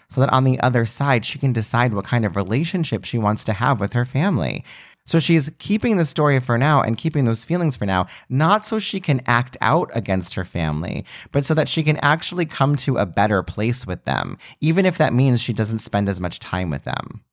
so 0.09 0.19
that 0.21 0.33
on 0.33 0.43
the 0.43 0.59
other 0.59 0.85
side, 0.85 1.25
she 1.25 1.39
can 1.39 1.53
decide 1.53 1.93
what 1.93 2.05
kind 2.05 2.25
of 2.25 2.35
relationship 2.35 3.05
she 3.05 3.17
wants 3.17 3.45
to 3.45 3.53
have 3.53 3.79
with 3.79 3.93
her 3.93 4.05
family. 4.05 4.65
So 5.11 5.19
she's 5.19 5.51
keeping 5.57 5.97
the 5.97 6.05
story 6.05 6.39
for 6.39 6.57
now 6.57 6.81
and 6.81 6.97
keeping 6.97 7.25
those 7.25 7.43
feelings 7.43 7.75
for 7.75 7.85
now, 7.85 8.07
not 8.29 8.65
so 8.65 8.79
she 8.79 9.01
can 9.01 9.21
act 9.27 9.57
out 9.59 9.91
against 9.93 10.35
her 10.35 10.45
family, 10.45 11.03
but 11.33 11.43
so 11.43 11.53
that 11.53 11.67
she 11.67 11.83
can 11.83 11.97
actually 11.97 12.45
come 12.45 12.77
to 12.77 12.95
a 12.95 13.05
better 13.05 13.43
place 13.43 13.85
with 13.85 14.05
them, 14.05 14.37
even 14.61 14.85
if 14.85 14.97
that 14.97 15.13
means 15.13 15.41
she 15.41 15.51
doesn't 15.51 15.79
spend 15.79 16.07
as 16.07 16.21
much 16.21 16.39
time 16.39 16.69
with 16.69 16.85
them. 16.85 17.25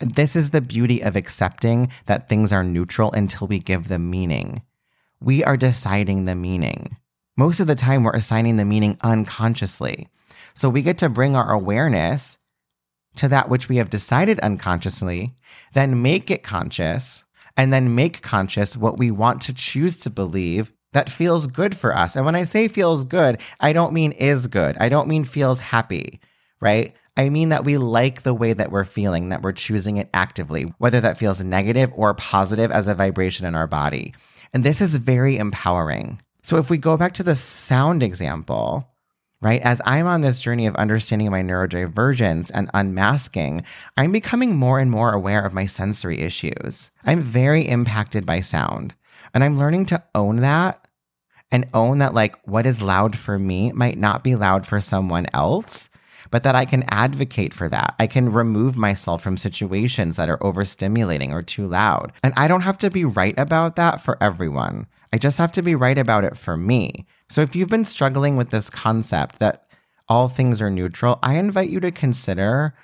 This 0.00 0.34
is 0.34 0.50
the 0.50 0.60
beauty 0.60 1.02
of 1.02 1.14
accepting 1.14 1.88
that 2.06 2.28
things 2.28 2.52
are 2.52 2.64
neutral 2.64 3.12
until 3.12 3.46
we 3.46 3.60
give 3.60 3.86
them 3.86 4.10
meaning. 4.10 4.62
We 5.20 5.44
are 5.44 5.56
deciding 5.56 6.24
the 6.24 6.34
meaning. 6.34 6.96
Most 7.36 7.60
of 7.60 7.68
the 7.68 7.76
time, 7.76 8.02
we're 8.02 8.16
assigning 8.16 8.56
the 8.56 8.64
meaning 8.64 8.98
unconsciously. 9.04 10.08
So 10.54 10.68
we 10.68 10.82
get 10.82 10.98
to 10.98 11.08
bring 11.08 11.36
our 11.36 11.52
awareness 11.52 12.38
to 13.16 13.28
that 13.28 13.48
which 13.48 13.68
we 13.68 13.76
have 13.76 13.90
decided 13.90 14.40
unconsciously, 14.40 15.34
then 15.72 16.02
make 16.02 16.30
it 16.30 16.42
conscious, 16.42 17.24
and 17.56 17.72
then 17.72 17.94
make 17.94 18.22
conscious 18.22 18.76
what 18.76 18.98
we 18.98 19.10
want 19.10 19.40
to 19.42 19.54
choose 19.54 19.96
to 19.98 20.10
believe 20.10 20.72
that 20.92 21.10
feels 21.10 21.46
good 21.48 21.76
for 21.76 21.94
us. 21.94 22.16
And 22.16 22.24
when 22.24 22.36
I 22.36 22.44
say 22.44 22.68
feels 22.68 23.04
good, 23.04 23.40
I 23.60 23.72
don't 23.72 23.92
mean 23.92 24.12
is 24.12 24.46
good. 24.46 24.76
I 24.78 24.88
don't 24.88 25.08
mean 25.08 25.24
feels 25.24 25.60
happy, 25.60 26.20
right? 26.60 26.94
I 27.16 27.28
mean 27.28 27.50
that 27.50 27.64
we 27.64 27.78
like 27.78 28.22
the 28.22 28.34
way 28.34 28.52
that 28.52 28.70
we're 28.70 28.84
feeling, 28.84 29.28
that 29.28 29.42
we're 29.42 29.52
choosing 29.52 29.98
it 29.98 30.08
actively, 30.14 30.72
whether 30.78 31.00
that 31.00 31.18
feels 31.18 31.42
negative 31.42 31.92
or 31.94 32.14
positive 32.14 32.70
as 32.70 32.86
a 32.86 32.94
vibration 32.94 33.46
in 33.46 33.54
our 33.54 33.66
body. 33.66 34.14
And 34.52 34.64
this 34.64 34.80
is 34.80 34.96
very 34.96 35.36
empowering. 35.36 36.20
So 36.42 36.58
if 36.58 36.70
we 36.70 36.78
go 36.78 36.96
back 36.96 37.14
to 37.14 37.22
the 37.22 37.36
sound 37.36 38.02
example, 38.02 38.88
right? 39.44 39.60
As 39.60 39.80
I'm 39.84 40.06
on 40.06 40.22
this 40.22 40.40
journey 40.40 40.66
of 40.66 40.74
understanding 40.76 41.30
my 41.30 41.42
neurodivergence 41.42 42.50
and 42.54 42.70
unmasking, 42.72 43.62
I'm 43.96 44.10
becoming 44.10 44.56
more 44.56 44.80
and 44.80 44.90
more 44.90 45.12
aware 45.12 45.44
of 45.44 45.52
my 45.52 45.66
sensory 45.66 46.20
issues. 46.20 46.90
I'm 47.04 47.20
very 47.20 47.68
impacted 47.68 48.24
by 48.24 48.40
sound, 48.40 48.94
and 49.34 49.44
I'm 49.44 49.58
learning 49.58 49.86
to 49.86 50.02
own 50.14 50.36
that 50.36 50.88
and 51.52 51.68
own 51.74 51.98
that, 51.98 52.14
like, 52.14 52.34
what 52.48 52.66
is 52.66 52.80
loud 52.80 53.18
for 53.18 53.38
me 53.38 53.70
might 53.72 53.98
not 53.98 54.24
be 54.24 54.34
loud 54.34 54.66
for 54.66 54.80
someone 54.80 55.26
else. 55.34 55.90
But 56.30 56.42
that 56.42 56.56
I 56.56 56.64
can 56.64 56.84
advocate 56.88 57.54
for 57.54 57.68
that. 57.68 57.94
I 58.00 58.08
can 58.08 58.32
remove 58.32 58.76
myself 58.76 59.22
from 59.22 59.36
situations 59.36 60.16
that 60.16 60.28
are 60.28 60.38
overstimulating 60.38 61.32
or 61.32 61.42
too 61.42 61.66
loud. 61.66 62.12
And 62.24 62.34
I 62.36 62.48
don't 62.48 62.62
have 62.62 62.78
to 62.78 62.90
be 62.90 63.04
right 63.04 63.38
about 63.38 63.76
that 63.76 64.00
for 64.00 64.20
everyone. 64.20 64.86
I 65.12 65.18
just 65.18 65.38
have 65.38 65.52
to 65.52 65.62
be 65.62 65.76
right 65.76 65.96
about 65.96 66.24
it 66.24 66.36
for 66.36 66.56
me. 66.56 67.06
So 67.28 67.42
if 67.42 67.56
you've 67.56 67.68
been 67.68 67.84
struggling 67.84 68.36
with 68.36 68.50
this 68.50 68.70
concept 68.70 69.38
that 69.38 69.66
all 70.08 70.28
things 70.28 70.60
are 70.60 70.70
neutral, 70.70 71.18
I 71.22 71.34
invite 71.38 71.70
you 71.70 71.80
to 71.80 71.90
consider 71.90 72.74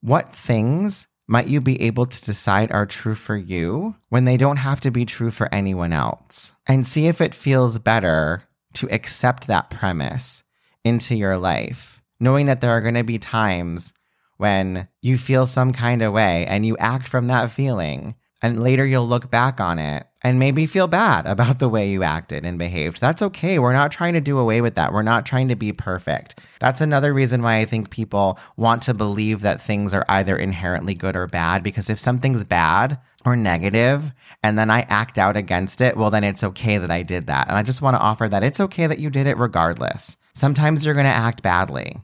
what 0.00 0.32
things 0.32 1.06
might 1.26 1.48
you 1.48 1.60
be 1.60 1.80
able 1.82 2.06
to 2.06 2.24
decide 2.24 2.70
are 2.70 2.86
true 2.86 3.14
for 3.14 3.36
you 3.36 3.96
when 4.08 4.24
they 4.24 4.36
don't 4.36 4.58
have 4.58 4.80
to 4.82 4.90
be 4.90 5.04
true 5.04 5.30
for 5.30 5.52
anyone 5.52 5.92
else? 5.92 6.52
And 6.66 6.86
see 6.86 7.06
if 7.06 7.20
it 7.20 7.34
feels 7.34 7.78
better 7.78 8.44
to 8.74 8.88
accept 8.90 9.46
that 9.46 9.70
premise 9.70 10.44
into 10.84 11.16
your 11.16 11.36
life, 11.36 12.00
knowing 12.20 12.46
that 12.46 12.60
there 12.60 12.70
are 12.70 12.80
going 12.80 12.94
to 12.94 13.02
be 13.02 13.18
times 13.18 13.92
when 14.36 14.86
you 15.00 15.18
feel 15.18 15.46
some 15.46 15.72
kind 15.72 16.02
of 16.02 16.12
way 16.12 16.46
and 16.46 16.64
you 16.64 16.76
act 16.76 17.08
from 17.08 17.26
that 17.26 17.50
feeling. 17.50 18.14
And 18.42 18.62
later 18.62 18.84
you'll 18.84 19.08
look 19.08 19.30
back 19.30 19.60
on 19.60 19.78
it 19.78 20.06
and 20.22 20.38
maybe 20.38 20.66
feel 20.66 20.88
bad 20.88 21.26
about 21.26 21.58
the 21.58 21.68
way 21.68 21.88
you 21.88 22.02
acted 22.02 22.44
and 22.44 22.58
behaved. 22.58 23.00
That's 23.00 23.22
okay. 23.22 23.58
We're 23.58 23.72
not 23.72 23.92
trying 23.92 24.14
to 24.14 24.20
do 24.20 24.38
away 24.38 24.60
with 24.60 24.74
that. 24.74 24.92
We're 24.92 25.02
not 25.02 25.26
trying 25.26 25.48
to 25.48 25.56
be 25.56 25.72
perfect. 25.72 26.40
That's 26.60 26.80
another 26.80 27.14
reason 27.14 27.42
why 27.42 27.58
I 27.58 27.64
think 27.64 27.90
people 27.90 28.38
want 28.56 28.82
to 28.84 28.94
believe 28.94 29.40
that 29.40 29.62
things 29.62 29.94
are 29.94 30.04
either 30.08 30.36
inherently 30.36 30.94
good 30.94 31.16
or 31.16 31.26
bad, 31.26 31.62
because 31.62 31.88
if 31.88 31.98
something's 31.98 32.44
bad 32.44 32.98
or 33.24 33.36
negative 33.36 34.12
and 34.42 34.58
then 34.58 34.70
I 34.70 34.82
act 34.82 35.18
out 35.18 35.36
against 35.36 35.80
it, 35.80 35.96
well, 35.96 36.10
then 36.10 36.24
it's 36.24 36.44
okay 36.44 36.78
that 36.78 36.90
I 36.90 37.02
did 37.02 37.26
that. 37.26 37.48
And 37.48 37.56
I 37.56 37.62
just 37.62 37.82
want 37.82 37.96
to 37.96 38.00
offer 38.00 38.28
that 38.28 38.44
it's 38.44 38.60
okay 38.60 38.86
that 38.86 39.00
you 39.00 39.10
did 39.10 39.26
it 39.26 39.38
regardless. 39.38 40.16
Sometimes 40.34 40.84
you're 40.84 40.94
going 40.94 41.06
to 41.06 41.10
act 41.10 41.42
badly. 41.42 41.96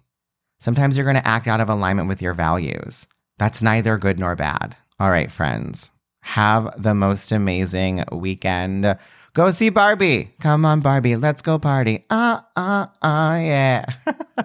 Sometimes 0.59 0.97
you're 0.97 1.05
going 1.05 1.17
to 1.17 1.27
act 1.27 1.47
out 1.47 1.61
of 1.61 1.69
alignment 1.69 2.09
with 2.09 2.23
your 2.23 2.35
values. 2.35 3.07
That's 3.39 3.63
neither 3.63 3.99
good 3.99 4.19
nor 4.19 4.37
bad. 4.37 4.77
All 4.99 5.11
right, 5.11 5.31
friends. 5.31 5.91
Have 6.23 6.83
the 6.83 6.95
most 6.95 7.31
amazing 7.33 8.05
weekend. 8.11 8.97
Go 9.35 9.51
see 9.51 9.71
Barbie. 9.71 10.35
Come 10.41 10.65
on, 10.65 10.81
Barbie. 10.81 11.17
Let's 11.17 11.43
go 11.43 11.59
party. 11.59 12.05
Uh, 12.11 12.41
uh, 12.57 12.87
uh, 13.01 13.39
yeah. 13.41 13.85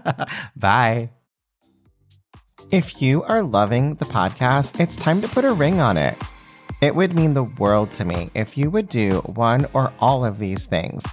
Bye. 0.56 1.10
If 2.72 3.02
you 3.02 3.24
are 3.24 3.44
loving 3.44 3.96
the 3.96 4.06
podcast, 4.06 4.80
it's 4.80 4.96
time 4.96 5.22
to 5.22 5.28
put 5.28 5.46
a 5.46 5.54
ring 5.54 5.80
on 5.80 5.98
it. 5.98 6.18
It 6.82 6.96
would 6.96 7.16
mean 7.16 7.34
the 7.34 7.44
world 7.44 7.92
to 7.94 8.06
me 8.06 8.30
if 8.36 8.58
you 8.58 8.70
would 8.70 8.90
do 8.90 9.20
one 9.22 9.68
or 9.74 9.94
all 10.00 10.24
of 10.24 10.38
these 10.38 10.66
things. 10.66 11.04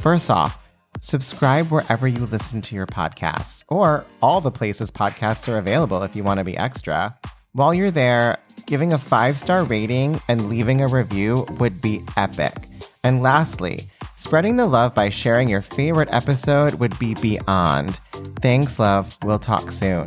First 0.00 0.30
off, 0.30 0.58
subscribe 1.00 1.70
wherever 1.70 2.08
you 2.08 2.26
listen 2.26 2.60
to 2.62 2.74
your 2.74 2.86
podcasts, 2.86 3.62
or 3.68 4.04
all 4.20 4.40
the 4.40 4.50
places 4.50 4.90
podcasts 4.90 5.52
are 5.52 5.58
available 5.58 6.02
if 6.02 6.16
you 6.16 6.22
want 6.24 6.38
to 6.38 6.44
be 6.44 6.56
extra. 6.56 7.16
While 7.54 7.74
you're 7.74 7.90
there, 7.90 8.38
giving 8.64 8.94
a 8.94 8.98
five 8.98 9.36
star 9.36 9.64
rating 9.64 10.18
and 10.26 10.48
leaving 10.48 10.80
a 10.80 10.88
review 10.88 11.46
would 11.60 11.82
be 11.82 12.02
epic. 12.16 12.66
And 13.04 13.20
lastly, 13.20 13.90
spreading 14.16 14.56
the 14.56 14.64
love 14.64 14.94
by 14.94 15.10
sharing 15.10 15.50
your 15.50 15.60
favorite 15.60 16.08
episode 16.10 16.74
would 16.76 16.98
be 16.98 17.12
beyond. 17.14 18.00
Thanks, 18.40 18.78
love. 18.78 19.18
We'll 19.22 19.38
talk 19.38 19.70
soon. 19.70 20.06